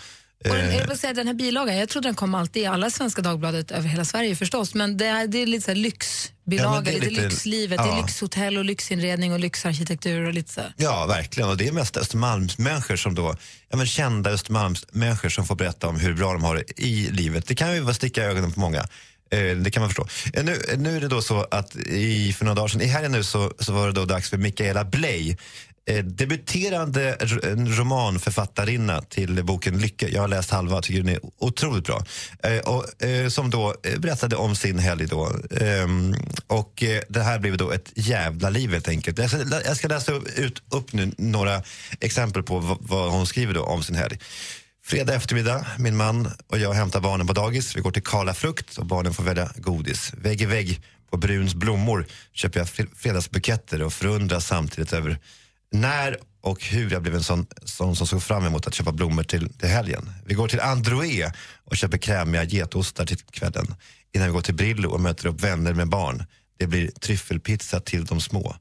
Och 0.50 0.56
den, 0.56 0.68
Eh, 0.70 0.76
jag 0.76 0.88
vill 0.88 0.98
säga, 0.98 1.12
den 1.12 1.26
här 1.26 1.34
bilagan, 1.34 1.76
jag 1.76 1.88
trodde 1.88 2.08
den 2.08 2.14
kom 2.14 2.34
alltid 2.34 2.62
i 2.62 2.66
alla 2.66 2.90
Svenska 2.90 3.22
Dagbladet 3.22 3.70
över 3.70 3.88
hela 3.88 4.04
Sverige 4.04 4.36
förstås, 4.36 4.74
men 4.74 4.96
det 4.96 5.06
är, 5.06 5.26
det 5.26 5.38
är 5.42 5.46
lite 5.46 5.64
så 5.64 5.70
här 5.70 5.76
lyxbilaga, 5.76 6.74
Ja, 6.76 6.80
det 6.80 6.90
är 6.90 6.94
lite, 6.94 7.10
lite- 7.10 7.22
lyxlivet, 7.22 7.78
det 7.78 7.84
är 7.84 7.88
ja. 7.88 8.00
lyxhotell 8.00 8.58
och 8.58 8.64
lyxinredning 8.64 9.32
och 9.32 9.40
lyxarkitektur 9.40 10.26
och 10.26 10.32
lite 10.34 10.52
så. 10.52 10.60
Ja, 10.76 11.06
verkligen. 11.06 11.48
Och 11.48 11.56
det 11.56 11.68
är 11.68 11.72
mest 11.72 11.96
Östermalmsmänniskor 11.96 12.96
som 12.96 13.14
då, 13.14 13.36
ja 13.70 13.76
men 13.76 13.86
kända 13.86 14.30
Östermalmsmänniskor 14.30 15.28
som 15.28 15.46
får 15.46 15.54
berätta 15.54 15.88
om 15.88 15.96
hur 16.00 16.14
bra 16.14 16.32
de 16.32 16.42
har 16.44 16.54
det 16.56 16.80
i 16.82 17.10
livet. 17.10 17.46
Det 17.46 17.54
kan 17.54 17.74
ju 17.74 17.80
vara 17.80 17.94
sticka 17.94 18.22
i 18.22 18.26
ögonen 18.26 18.52
på 18.52 18.60
många. 18.60 18.86
Eh, 19.30 19.56
det 19.56 19.70
kan 19.70 19.80
man 19.80 19.90
förstå. 19.90 20.06
Eh, 20.34 20.44
nu, 20.44 20.58
nu 20.76 20.96
är 20.96 21.00
det 21.00 21.08
då 21.08 21.22
så 21.22 21.46
att 21.50 21.76
i, 21.76 22.32
för 22.32 22.44
några 22.44 22.54
dagar 22.54 22.68
sedan, 22.68 22.80
i 22.80 22.86
helgen 22.86 23.12
nu 23.12 23.24
så, 23.24 23.52
så 23.58 23.72
var 23.72 23.86
det 23.86 23.92
då 23.92 24.04
dags 24.04 24.30
för 24.30 24.36
Michaela 24.36 24.84
Bley 24.84 25.36
Eh, 25.86 26.04
debuterande 26.04 27.16
romanförfattarinna 27.78 29.02
till 29.02 29.44
boken 29.44 29.78
Lycka. 29.78 30.08
Jag 30.08 30.20
har 30.20 30.28
läst 30.28 30.50
halva 30.50 30.76
och 30.76 30.82
tycker 30.82 31.02
den 31.02 31.14
är 31.14 31.20
otroligt 31.38 31.84
bra. 31.84 32.04
Eh, 32.42 32.58
och, 32.58 33.04
eh, 33.04 33.28
som 33.28 33.50
då 33.50 33.74
eh, 33.82 33.98
berättade 33.98 34.36
om 34.36 34.56
sin 34.56 34.78
helg. 34.78 35.06
Då. 35.06 35.32
Ehm, 35.60 36.14
och 36.46 36.82
eh, 36.82 37.02
det 37.08 37.22
här 37.22 37.38
blev 37.38 37.56
då 37.56 37.70
ett 37.70 37.92
jävla 37.94 38.50
liv 38.50 38.72
helt 38.72 38.88
enkelt. 38.88 39.18
Jag 39.18 39.30
ska, 39.30 39.38
jag 39.64 39.76
ska 39.76 39.88
läsa 39.88 40.12
upp, 40.12 40.38
ut, 40.38 40.62
upp 40.70 40.92
nu 40.92 41.12
några 41.18 41.62
exempel 42.00 42.42
på 42.42 42.58
vad, 42.58 42.78
vad 42.80 43.10
hon 43.10 43.26
skriver 43.26 43.54
då 43.54 43.62
om 43.62 43.82
sin 43.82 43.96
helg. 43.96 44.18
Fredag 44.84 45.14
eftermiddag, 45.14 45.66
min 45.78 45.96
man 45.96 46.30
och 46.46 46.58
jag 46.58 46.72
hämtar 46.72 47.00
barnen 47.00 47.26
på 47.26 47.32
dagis. 47.32 47.76
Vi 47.76 47.80
går 47.80 47.90
till 47.90 48.02
Karla 48.02 48.34
Frukt 48.34 48.78
och 48.78 48.86
barnen 48.86 49.14
får 49.14 49.24
välja 49.24 49.50
godis. 49.56 50.12
Vägg 50.14 50.42
i 50.42 50.46
vägg 50.46 50.82
på 51.10 51.16
Bruns 51.16 51.54
blommor 51.54 52.06
köper 52.32 52.60
jag 52.60 52.68
fredagsbuketter 52.96 53.82
och 53.82 53.92
förundras 53.92 54.46
samtidigt 54.46 54.92
över 54.92 55.18
när 55.74 56.16
och 56.40 56.64
hur 56.64 56.90
jag 56.90 57.02
blev 57.02 57.14
en 57.14 57.22
sån, 57.22 57.46
sån 57.64 57.96
som 57.96 58.06
såg 58.06 58.22
fram 58.22 58.44
emot 58.46 58.66
att 58.66 58.74
köpa 58.74 58.92
blommor 58.92 59.22
till, 59.22 59.52
till 59.52 59.68
helgen. 59.68 60.10
Vi 60.26 60.34
går 60.34 60.48
till 60.48 60.60
Androé 60.60 61.32
och 61.64 61.76
köper 61.76 61.98
krämiga 61.98 62.44
getostar 62.44 63.06
till 63.06 63.18
kvällen 63.18 63.74
innan 64.14 64.26
vi 64.26 64.32
går 64.32 64.40
till 64.40 64.54
Brillo 64.54 64.90
och 64.90 65.00
möter 65.00 65.26
upp 65.26 65.40
vänner 65.40 65.74
med 65.74 65.88
barn. 65.88 66.24
Det 66.58 66.66
blir 66.66 66.90
tryffelpizza 66.90 67.80
till 67.80 68.04
de 68.04 68.20
små. 68.20 68.56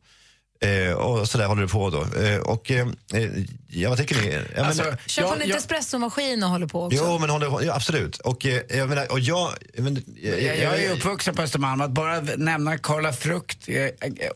Eh, 0.63 0.93
och 0.93 1.29
så 1.29 1.37
där 1.37 1.45
håller 1.45 1.61
det 1.61 1.67
på 1.67 1.89
då. 1.89 2.21
Eh, 2.21 2.37
och 2.37 2.71
eh, 2.71 2.87
eh, 3.13 3.29
ja, 3.67 3.89
vad 3.89 3.97
tycker 3.97 4.15
ni? 4.15 4.39
Jag 4.55 4.65
Alltså, 4.65 4.83
menar- 4.83 4.97
Köp 5.07 5.25
hon 5.25 5.41
inte 5.41 5.57
espressomaskin 5.57 6.43
och 6.43 6.49
håller 6.49 6.67
på 6.67 6.83
också? 6.83 6.97
Jo, 7.01 7.19
men 7.19 7.29
håller, 7.29 7.65
ja, 7.65 7.75
absolut. 7.75 8.17
Och 8.17 8.45
eh, 8.45 8.61
jag 8.69 8.89
menar, 8.89 9.11
och 9.11 9.19
jag... 9.19 9.53
Men, 9.77 10.03
Jag, 10.23 10.41
jag 10.41 10.73
är 10.75 10.81
ju 10.81 10.89
uppvuxen 10.89 11.35
på 11.35 11.41
Östermalm, 11.41 11.81
att 11.81 11.91
bara 11.91 12.21
nämna 12.21 12.77
Karla 12.77 13.13
Frukt 13.13 13.69
eh, 13.69 13.87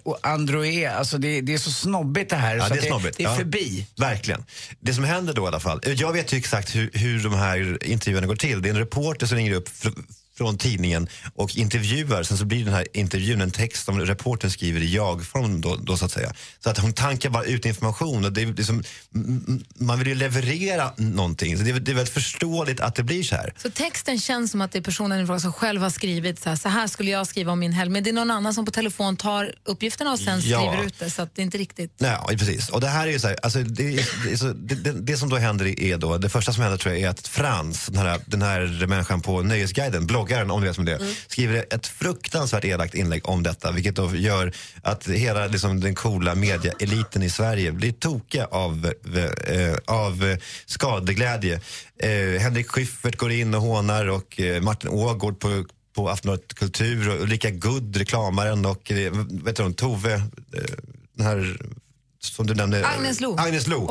och 0.04 0.18
Androé, 0.22 0.86
alltså 0.86 1.18
det, 1.18 1.42
det 1.42 1.54
är 1.54 1.58
så 1.58 1.72
snobbigt 1.72 2.30
det 2.30 2.36
här. 2.36 2.56
Ja, 2.56 2.63
så 2.63 2.74
det 2.74 2.80
att 2.80 2.86
är 2.86 2.88
snobbigt. 2.90 3.18
Det 3.18 3.24
är 3.24 3.30
ja. 3.30 3.36
förbi. 3.36 3.88
Verkligen. 3.96 4.44
Det 4.80 4.94
som 4.94 5.04
händer 5.04 5.34
då 5.34 5.44
i 5.44 5.48
alla 5.48 5.60
fall, 5.60 5.80
jag 5.84 6.13
vet 6.13 6.34
ju 6.34 6.38
exakt 6.38 6.76
hur, 6.76 6.90
hur 6.94 7.24
de 7.24 7.34
här 7.34 7.84
intervjuerna 7.84 8.28
går 8.28 8.36
till. 8.36 8.62
Det 8.62 8.70
är 8.70 8.74
en 8.74 8.80
reporter 8.80 9.28
som 9.28 9.38
ringer 9.38 9.52
upp 9.54 9.70
fr 9.70 9.90
från 10.38 10.58
tidningen 10.58 11.08
och 11.36 11.58
intervjuar. 11.58 12.23
Sen 12.23 12.38
så 12.38 12.45
blir 12.45 12.65
den 12.65 12.73
här 12.73 12.88
intervjun 12.93 13.41
en 13.41 13.52
text 13.52 13.86
som 13.86 14.00
reportern 14.00 14.52
skriver 14.52 14.82
i 14.82 14.95
jag-form 14.95 15.62
då, 15.62 15.76
då 15.76 15.97
så 15.97 16.06
att 16.06 16.12
säga. 16.12 16.34
Så 16.63 16.69
att 16.69 16.78
hon 16.78 16.93
tankar 16.93 17.30
bara 17.30 17.43
ut 17.43 17.65
information 17.65 18.26
och 18.26 18.34
det 18.34 18.41
är 18.41 18.45
liksom, 18.45 18.84
man 19.78 20.00
vill 20.00 20.08
ju 20.08 20.15
leverera 20.15 20.91
någonting. 20.97 21.58
Så 21.58 21.63
det, 21.63 21.69
är, 21.69 21.80
det 21.80 21.91
är 21.91 21.95
väldigt 21.95 22.13
förståeligt 22.13 22.80
att 22.80 22.95
det 22.95 23.04
blir 23.04 23.23
så 23.23 23.36
här. 23.36 23.54
Så 23.58 23.69
texten 23.69 24.19
känns 24.19 24.52
som 24.52 24.62
att 24.62 24.71
det 24.71 24.78
är 24.80 24.84
personen 24.84 25.23
i 25.23 25.26
fråga 25.26 25.39
som 25.39 25.54
själv 25.54 25.82
har 25.82 25.89
skrivit 25.89 26.39
så 26.39 26.50
här, 26.50 26.56
så 26.56 26.69
här 26.69 26.88
skulle 26.88 27.12
jag 27.12 27.28
skriva 27.28 27.52
om 27.52 27.60
min 27.60 27.73
helg. 27.73 27.91
Men 27.91 28.04
det 28.04 28.10
är 28.10 28.13
någon 28.13 28.32
annan 28.32 28.54
som 28.54 28.65
på 28.65 28.71
telefon 28.71 29.17
tar 29.17 29.54
uppgifterna 29.63 30.12
och 30.12 30.19
sen 30.19 30.41
Ja. 30.43 30.60
skriver 30.60 30.86
ut 30.86 31.00
det. 31.00 31.10
Så 31.10 31.21
att 31.21 31.36
det 31.36 31.41
är 31.41 31.43
inte 31.43 31.58
riktigt... 31.58 31.93
Ja, 31.97 32.28
precis. 32.30 32.69
Och 32.69 32.82
det 32.82 32.88
här 32.88 33.08
är 33.08 33.12
ju 33.12 33.19
så 33.19 33.28
här, 33.28 33.38
alltså 33.43 33.60
det, 33.60 34.06
det, 34.26 34.38
så, 34.38 34.54
det, 34.54 34.76
det, 34.91 35.17
som 35.17 35.30
då 35.30 35.36
händer 35.38 35.80
är 35.80 35.97
då, 35.97 36.17
det 36.17 36.30
första 36.30 36.54
som 36.54 36.63
händer 36.63 36.78
tror 36.78 36.93
jag 36.95 37.04
är 37.04 37.10
att 37.10 37.28
Frans, 37.28 37.86
den 37.86 37.97
här, 37.97 38.21
den 38.26 38.41
här 38.41 38.86
människan 38.88 39.21
på 39.21 39.41
Nöjesguiden, 39.41 40.08
bloggaren 40.28 40.52
om 40.52 40.62
du 40.62 40.68
vet 40.68 40.78
om 40.78 40.86
det, 40.86 40.96
Mm. 40.96 41.13
skriver 41.28 41.66
ett 41.70 41.88
fruktansvärt 41.88 42.66
elakt 42.66 42.94
inlägg 42.96 43.30
om 43.30 43.44
detta, 43.44 43.72
vilket 43.72 43.96
då 43.96 44.16
gör 44.16 44.52
att 44.82 45.08
hela 45.08 45.48
liksom, 45.48 45.80
den 45.80 45.96
coola 45.96 46.36
mediaeliten 46.36 47.24
i 47.24 47.30
Sverige 47.30 47.72
blir 47.72 47.92
tokiga 47.92 48.46
av, 48.46 48.94
eh, 49.48 49.76
av 49.86 50.38
skadeglädje. 50.66 51.60
Eh, 52.00 52.42
Henrik 52.42 52.68
Schyffert 52.68 53.16
går 53.18 53.32
in 53.32 53.54
och 53.56 53.62
hånar 53.62 54.06
och 54.10 54.40
eh, 54.40 54.62
Martin 54.62 54.90
Ågård 54.90 55.40
på 55.40 55.66
på 55.96 56.10
Aftonbladet 56.10 56.54
Kultur 56.54 57.10
och 57.10 57.22
Ulrika 57.22 57.50
Gudd, 57.50 57.98
reklamaren 57.98 58.66
och 58.66 58.92
eh, 58.92 59.12
vet 59.44 59.56
du, 59.56 59.74
Tove, 59.74 60.13
eh, 60.13 60.22
den 61.18 61.26
här 61.26 61.58
som 62.20 62.48
du 62.48 62.54
nämnde. 62.54 62.88
Agnes 62.88 63.20
Lo. 63.20 63.36
Agnes 63.38 63.68
Lo. 63.68 63.88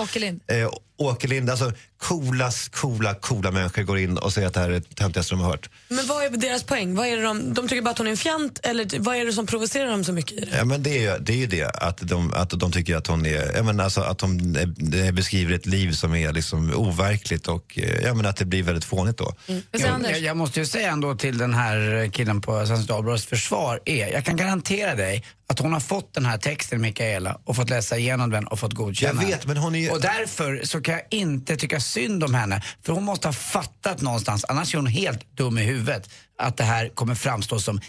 Åkerlind. 0.97 1.49
Eh, 1.49 1.53
alltså 1.53 1.73
coola, 1.99 2.51
coola, 2.71 3.15
coola 3.15 3.51
människor 3.51 3.83
går 3.83 3.99
in 3.99 4.19
och 4.19 4.33
säger 4.33 4.49
att 4.49 4.55
det 4.55 4.61
här 4.61 4.69
är 4.69 4.73
det 4.73 4.95
töntigaste 4.95 5.35
de 5.35 5.41
har 5.41 5.51
hört. 5.51 5.71
Men 5.89 6.07
vad 6.07 6.25
är 6.25 6.31
deras 6.31 6.63
poäng? 6.63 6.95
Vad 6.95 7.07
är 7.07 7.17
det 7.17 7.23
de, 7.23 7.55
de 7.55 7.69
tycker 7.69 7.83
bara 7.83 7.91
att 7.91 7.99
hon 7.99 8.07
är 8.07 8.11
en 8.11 8.17
fjant 8.17 8.61
eller 8.63 8.99
vad 8.99 9.17
är 9.17 9.25
det 9.27 9.33
som 9.33 9.47
provocerar 9.47 9.91
dem 9.91 10.05
så 10.05 10.13
mycket 10.13 10.33
i 10.33 10.41
det? 10.41 10.57
Ja, 10.57 10.65
men 10.65 10.83
det, 10.83 10.91
är, 10.91 11.13
ju- 11.13 11.19
det 11.25 11.33
är 11.33 11.37
ju 11.37 11.47
det, 11.47 11.65
att 11.65 11.99
de, 11.99 12.33
att 12.35 12.51
de 12.51 12.73
tycker 12.73 12.97
att 12.97 13.07
hon 13.07 13.27
är, 13.27 13.57
ja, 13.57 13.63
men 13.63 13.81
alltså, 13.81 14.01
att 14.01 14.19
de 14.19 14.57
eh, 14.57 15.13
beskriver 15.13 15.55
ett 15.55 15.67
liv 15.67 15.93
som 15.93 16.15
är 16.15 16.33
liksom 16.33 16.73
overkligt 16.75 17.49
och 17.49 17.79
eh, 17.79 18.01
ja, 18.05 18.15
men 18.15 18.27
att 18.27 18.37
det 18.37 18.45
blir 18.45 18.63
väldigt 18.63 18.85
fånigt 18.85 19.19
då. 19.19 19.35
Jag, 19.47 20.03
jag, 20.05 20.21
jag 20.21 20.37
måste 20.37 20.61
ju 20.61 20.67
säga 20.67 20.91
ändå 20.91 21.15
till 21.15 21.39
den 21.39 21.55
här 21.55 22.09
killen 22.13 22.41
på 22.41 22.67
Svenska 22.67 22.93
Dagbladets 22.93 23.27
försvar 23.27 23.81
är, 23.85 24.13
jag 24.13 24.25
kan 24.25 24.37
garantera 24.37 24.95
dig 24.95 25.25
att 25.49 25.59
hon 25.59 25.73
har 25.73 25.81
fått 25.81 26.15
den 26.15 26.27
här 26.27 26.39
texten, 26.39 26.81
Mikaela, 26.81 27.41
och 27.45 27.57
fått 27.57 27.71
läsa 27.71 27.99
igenom 27.99 28.31
den 28.31 28.47
och 28.47 28.59
fått 28.59 28.73
godkänna 28.73 29.23
Jag 29.23 29.29
vet, 29.29 29.47
men 29.47 29.57
hon 29.57 29.75
är 29.75 29.79
ju... 29.79 29.91
Och 29.91 30.01
därför 30.01 30.61
så 30.65 30.81
kan 30.87 30.95
jag 30.95 31.05
inte 31.11 31.57
tycka 31.57 31.81
synd 31.81 32.25
om 32.25 32.35
henne, 32.35 32.63
för 32.83 32.93
hon 32.93 33.05
måste 33.05 33.29
ha 33.29 33.33
fattat 33.33 34.03
någonstans, 34.03 34.45
annars 34.49 34.75
är 34.75 34.79
hon 34.79 34.87
helt 34.87 35.37
dum 35.37 35.59
i 35.59 35.63
huvudet, 35.63 36.11
att 36.39 36.57
det 36.57 36.65
här 36.65 36.89
kommer 36.89 37.15
framstå 37.15 37.59
som 37.59 37.81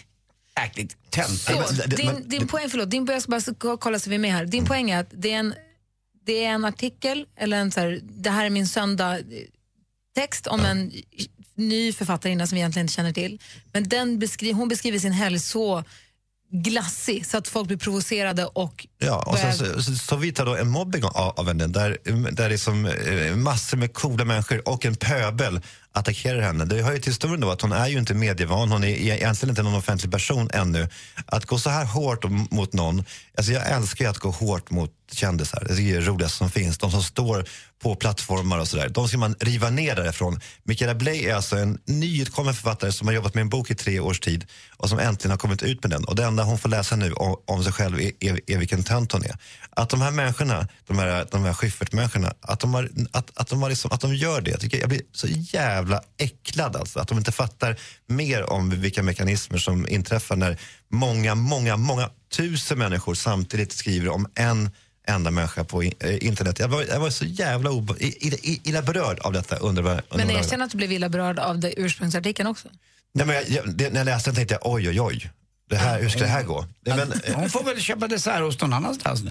jäkligt 0.60 0.96
töntigt. 1.10 1.68
Så, 1.68 1.88
din, 1.88 2.28
din 2.28 2.48
poäng, 2.48 2.70
förlåt, 2.70 2.90
din, 2.90 3.06
jag 3.06 3.22
ska 3.22 3.52
bara 3.52 3.76
kolla 3.76 3.98
så 3.98 4.10
vi 4.10 4.16
är 4.16 4.20
med 4.20 4.32
här. 4.32 4.44
Din 4.44 4.58
Mm. 4.58 4.68
poäng 4.68 4.90
är 4.90 5.00
att 5.00 5.10
det 5.10 5.32
är 5.32 5.38
en, 5.38 5.54
det 6.26 6.44
är 6.44 6.50
en 6.50 6.64
artikel, 6.64 7.26
eller 7.36 7.56
en 7.56 7.70
så 7.70 7.80
här, 7.80 8.00
det 8.02 8.30
här 8.30 8.44
är 8.46 8.50
min 8.50 8.68
söndag 8.68 9.18
text 10.14 10.46
om 10.46 10.60
en 10.60 10.92
ny 11.54 11.92
författarinna 11.92 12.46
som 12.46 12.56
vi 12.56 12.60
egentligen 12.60 12.84
inte 12.84 12.94
känner 12.94 13.12
till. 13.12 13.40
Men 13.72 13.88
den 13.88 14.18
beskri, 14.18 14.52
hon 14.52 14.68
beskriver 14.68 14.98
sin 14.98 15.12
helg 15.12 15.38
så 15.38 15.84
glassig 16.50 17.26
så 17.26 17.38
att 17.38 17.48
folk 17.48 17.68
blir 17.68 17.76
provocerade 17.76 18.44
och 18.44 18.86
Ja, 18.98 19.22
och 19.26 19.38
sen 19.38 19.54
så, 19.54 19.82
så, 19.82 19.94
så 19.94 20.16
vi 20.16 20.32
tar 20.32 20.46
då 20.46 20.56
en 20.56 20.68
mobbing 20.68 21.04
av, 21.04 21.12
av 21.14 21.46
henne 21.46 21.66
där, 21.66 21.98
där 22.32 22.48
liksom, 22.48 22.86
eh, 22.86 23.36
massor 23.36 23.76
med 23.76 23.94
coola 23.94 24.24
människor 24.24 24.68
och 24.68 24.84
en 24.84 24.94
pöbel 24.94 25.60
attackerar 25.92 26.40
henne. 26.40 26.64
Det 26.64 26.82
hör 26.82 26.92
ju 26.92 26.98
till 26.98 27.12
historien 27.12 27.40
då 27.40 27.50
att 27.50 27.62
hon 27.62 27.72
är 27.72 27.88
ju 27.88 27.98
inte 27.98 28.14
medievan, 28.14 28.72
hon 28.72 28.84
är 28.84 28.88
e- 28.88 29.16
egentligen 29.16 29.50
inte 29.50 29.62
någon 29.62 29.74
offentlig 29.74 30.12
person 30.12 30.50
ännu. 30.52 30.88
Att 31.26 31.46
gå 31.46 31.58
så 31.58 31.70
här 31.70 31.84
hårt 31.84 32.24
mot 32.50 32.72
någon, 32.72 33.04
alltså 33.36 33.52
jag 33.52 33.70
älskar 33.70 34.04
ju 34.04 34.10
att 34.10 34.18
gå 34.18 34.30
hårt 34.30 34.70
mot 34.70 34.92
kändisar, 35.12 35.66
det 35.68 35.82
är 35.82 36.00
det 36.00 36.06
roligaste 36.06 36.38
som 36.38 36.50
finns. 36.50 36.78
De 36.78 36.90
som 36.90 37.02
står 37.02 37.48
på 37.82 37.94
plattformar 37.94 38.58
och 38.58 38.68
sådär, 38.68 38.88
de 38.88 39.08
ska 39.08 39.18
man 39.18 39.34
riva 39.40 39.70
ner 39.70 39.96
därifrån. 39.96 40.40
Mikaela 40.62 40.94
Bley 40.94 41.24
är 41.24 41.34
alltså 41.34 41.56
en 41.56 41.78
nyutkommen 41.86 42.54
författare 42.54 42.92
som 42.92 43.06
har 43.06 43.14
jobbat 43.14 43.34
med 43.34 43.42
en 43.42 43.48
bok 43.48 43.70
i 43.70 43.74
tre 43.74 44.00
års 44.00 44.20
tid 44.20 44.46
och 44.76 44.88
som 44.88 44.98
äntligen 44.98 45.30
har 45.30 45.38
kommit 45.38 45.62
ut 45.62 45.82
med 45.82 45.90
den. 45.90 46.04
Och 46.04 46.16
det 46.16 46.24
enda 46.24 46.42
hon 46.42 46.58
får 46.58 46.68
läsa 46.68 46.96
nu 46.96 47.12
om, 47.12 47.36
om 47.44 47.64
sig 47.64 47.72
själv 47.72 48.00
är, 48.00 48.12
är, 48.20 48.40
är 48.46 48.58
vilken 48.58 48.82
tönt 48.84 49.12
hon 49.12 49.24
är. 49.24 49.36
Att 49.70 49.88
de 49.90 50.00
här 50.00 50.10
människorna, 50.10 50.68
de 50.86 50.98
här, 50.98 51.26
de 51.30 51.44
här 51.44 51.52
Schyffert-människorna, 51.52 52.32
att 52.40 52.60
de, 52.60 52.74
har, 52.74 52.90
att, 53.12 53.30
att, 53.34 53.48
de 53.48 53.62
har 53.62 53.68
liksom, 53.68 53.90
att 53.92 54.00
de 54.00 54.14
gör 54.14 54.40
det. 54.40 54.62
Jag, 54.62 54.74
jag 54.74 54.88
blir 54.88 55.02
så 55.12 55.26
jävla 55.28 55.77
äcklad 56.18 56.76
alltså. 56.76 57.00
Att 57.00 57.08
de 57.08 57.18
inte 57.18 57.32
fattar 57.32 57.76
mer 58.06 58.50
om 58.50 58.70
vilka 58.70 59.02
mekanismer 59.02 59.58
som 59.58 59.88
inträffar 59.88 60.36
när 60.36 60.58
många, 60.88 61.34
många, 61.34 61.76
många 61.76 62.10
tusen 62.36 62.78
människor 62.78 63.14
samtidigt 63.14 63.72
skriver 63.72 64.08
om 64.08 64.26
en 64.34 64.70
enda 65.08 65.30
människa 65.30 65.64
på 65.64 65.82
eh, 65.82 65.92
internet. 66.26 66.58
Jag 66.58 66.68
var, 66.68 66.82
jag 66.82 67.00
var 67.00 67.10
så 67.10 67.24
jävla 67.24 67.70
illa 68.42 68.82
berörd 68.82 69.18
av 69.18 69.32
detta 69.32 69.56
under, 69.56 69.82
under 69.82 70.26
Men 70.26 70.30
erkänn 70.30 70.62
att 70.62 70.70
du 70.70 70.76
blev 70.76 70.92
illa 70.92 71.08
berörd 71.08 71.38
av 71.38 71.58
det 71.58 71.80
ursprungsartikeln 71.80 72.48
också. 72.48 72.68
Nej, 73.12 73.26
men 73.26 73.36
jag, 73.36 73.48
jag, 73.48 73.74
det, 73.74 73.90
när 73.90 74.00
jag 74.00 74.04
läste 74.04 74.30
den 74.30 74.34
tänkte 74.36 74.54
jag 74.54 74.72
oj, 74.72 74.88
oj, 74.88 75.00
oj. 75.00 75.30
Det 75.68 75.76
här, 75.76 76.00
hur 76.02 76.08
ska 76.08 76.20
det 76.20 76.26
här 76.26 76.42
gå? 76.42 76.66
Nej, 76.86 76.96
men, 76.96 77.12
eh, 77.24 77.34
Hon 77.34 77.50
får 77.50 77.64
väl 77.64 77.80
köpa 77.80 78.08
dessertost 78.08 78.60
någon 78.60 78.72
annanstans 78.72 79.22
nu. 79.22 79.30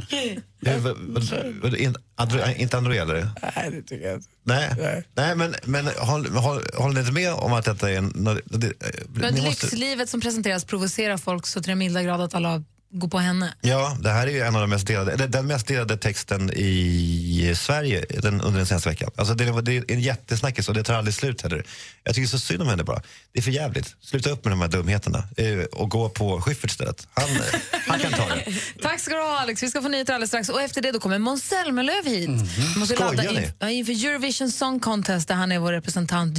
eh, 0.65 0.77
vad- 0.81 0.97
vad- 0.97 1.23
vad- 1.61 1.75
in- 1.75 1.95
Andro- 2.17 2.55
Inte 2.57 2.77
André 2.77 2.97
eller? 2.97 3.29
Nej, 3.55 3.69
det 3.71 3.81
tycker 3.81 4.05
jag 4.07 4.15
inte. 4.15 4.27
Nej, 4.43 5.03
Nej 5.15 5.35
men, 5.35 5.55
men 5.63 5.85
håll, 5.99 6.27
håll, 6.27 6.63
håller 6.77 6.93
ni 6.93 6.99
inte 6.99 7.11
med 7.11 7.33
om 7.33 7.53
att 7.53 7.65
detta 7.65 7.91
är 7.91 7.97
en... 7.97 8.11
nå- 8.15 8.39
Det, 8.45 8.67
eh, 8.67 8.73
Men 9.13 9.33
ni 9.33 9.41
måste, 9.41 9.65
lyxlivet 9.65 10.09
som 10.09 10.21
presenteras 10.21 10.65
provocerar 10.65 11.17
folk 11.17 11.45
så 11.47 11.61
till 11.61 11.69
den 11.69 11.77
milda 11.77 12.03
grad 12.03 12.21
att 12.21 12.33
alla 12.33 12.63
går 12.91 13.07
på 13.07 13.17
henne. 13.19 13.53
ja, 13.61 13.97
det 13.99 14.09
här 14.09 14.27
är 14.27 14.31
ju 14.31 14.41
en 14.41 14.55
av 14.55 14.61
de 14.61 14.69
mest 14.69 14.87
delade, 14.87 15.11
eller 15.11 15.27
den 15.27 15.47
mest 15.47 15.67
delade 15.67 15.97
texten 15.97 16.51
i 16.53 17.53
Sverige 17.57 18.05
den, 18.09 18.41
under 18.41 18.57
den 18.57 18.65
senaste 18.65 18.89
veckan. 18.89 19.11
Alltså 19.15 19.33
det, 19.33 19.61
det 19.61 19.77
är 19.77 19.91
en 19.91 20.01
jättesnackis 20.01 20.69
och 20.69 20.75
det 20.75 20.83
tar 20.83 20.93
aldrig 20.93 21.13
slut 21.13 21.41
heller. 21.41 21.63
Jag 22.03 22.15
tycker 22.15 22.27
så 22.27 22.39
synd 22.39 22.61
om 22.61 22.67
henne 22.67 22.83
bara. 22.83 23.01
Det 23.33 23.39
är 23.39 23.43
för 23.43 23.51
jävligt. 23.51 23.95
Sluta 24.01 24.29
upp 24.29 24.45
med 24.45 24.51
de 24.51 24.61
här 24.61 24.67
dumheterna 24.67 25.23
eh, 25.37 25.59
och 25.59 25.89
gå 25.89 26.09
på 26.09 26.41
Schyffert 26.41 26.71
istället. 26.71 27.07
Han, 27.13 27.29
eh, 27.29 27.41
han 27.87 27.99
kan 27.99 28.11
ta 28.11 28.27
det. 28.27 28.53
Tack 28.81 28.99
ska 28.99 29.15
du 29.15 29.21
ha 29.21 29.39
Alex. 29.39 29.63
Vi 29.63 29.69
ska 29.69 29.81
få 29.81 29.87
nyheter 29.87 30.13
alldeles 30.13 30.29
strax. 30.29 30.49
Och 30.49 30.61
efter 30.61 30.81
det 30.81 30.91
då 30.91 30.99
kommer 30.99 31.19
Måns 31.19 31.43
Zelmerlöw 31.43 32.09
hit. 32.09 32.29
Vi 32.29 32.79
måste 32.79 32.95
Skojar 32.95 33.13
ladda 33.13 33.31
ni? 33.31 33.71
in, 33.71 33.77
inför 33.77 34.07
Eurovision 34.07 34.51
Song 34.51 34.79
Contest 34.79 35.27
där 35.27 35.35
han 35.35 35.51
är 35.51 35.59
vår 35.59 35.71
representant. 35.71 36.37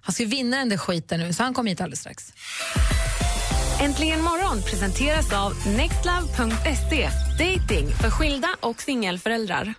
Han 0.00 0.14
ska 0.14 0.24
vinna 0.24 0.56
den 0.56 0.68
där 0.68 0.76
skiten 0.76 1.20
nu, 1.20 1.32
så 1.32 1.42
han 1.42 1.54
kommer 1.54 1.70
hit 1.70 1.80
alldeles 1.80 2.00
strax. 2.00 2.32
Äntligen 3.84 4.22
morgon 4.22 4.62
presenteras 4.62 5.32
av 5.32 5.52
nextlove.se. 5.66 7.10
Dating 7.38 7.88
för 7.88 8.10
skilda 8.10 8.48
och 8.60 8.82
singelföräldrar. 8.82 9.74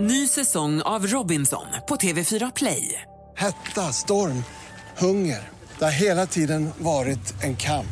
Ny 0.00 0.28
säsong 0.28 0.82
av 0.82 1.06
Robinson 1.06 1.66
på 1.88 1.96
TV4 1.96 2.52
Play. 2.56 3.02
Hetta, 3.36 3.92
storm, 3.92 4.44
hunger. 4.98 5.48
Det 5.78 5.84
har 5.84 5.92
hela 6.02 6.26
tiden 6.26 6.70
varit 6.78 7.42
en 7.42 7.56
kamp. 7.56 7.86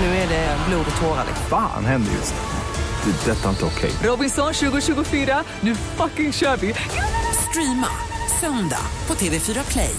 Nu 0.00 0.06
är 0.06 0.28
det 0.28 0.56
blod 0.68 0.86
och 0.96 1.02
tårar. 1.02 1.26
Fan 1.50 1.84
händer 1.84 2.12
just 2.12 2.34
nu. 2.34 3.12
Det. 3.12 3.32
är 3.32 3.34
Detta 3.34 3.44
är 3.44 3.50
inte 3.50 3.64
okej. 3.64 3.90
Robinson 4.02 4.54
2024, 4.54 5.44
nu 5.60 5.74
fucking 5.74 6.32
kör 6.32 6.56
vi! 6.56 6.74
Streama 7.50 7.88
söndag 8.40 8.86
på 9.06 9.14
TV4 9.14 9.72
Play. 9.72 9.94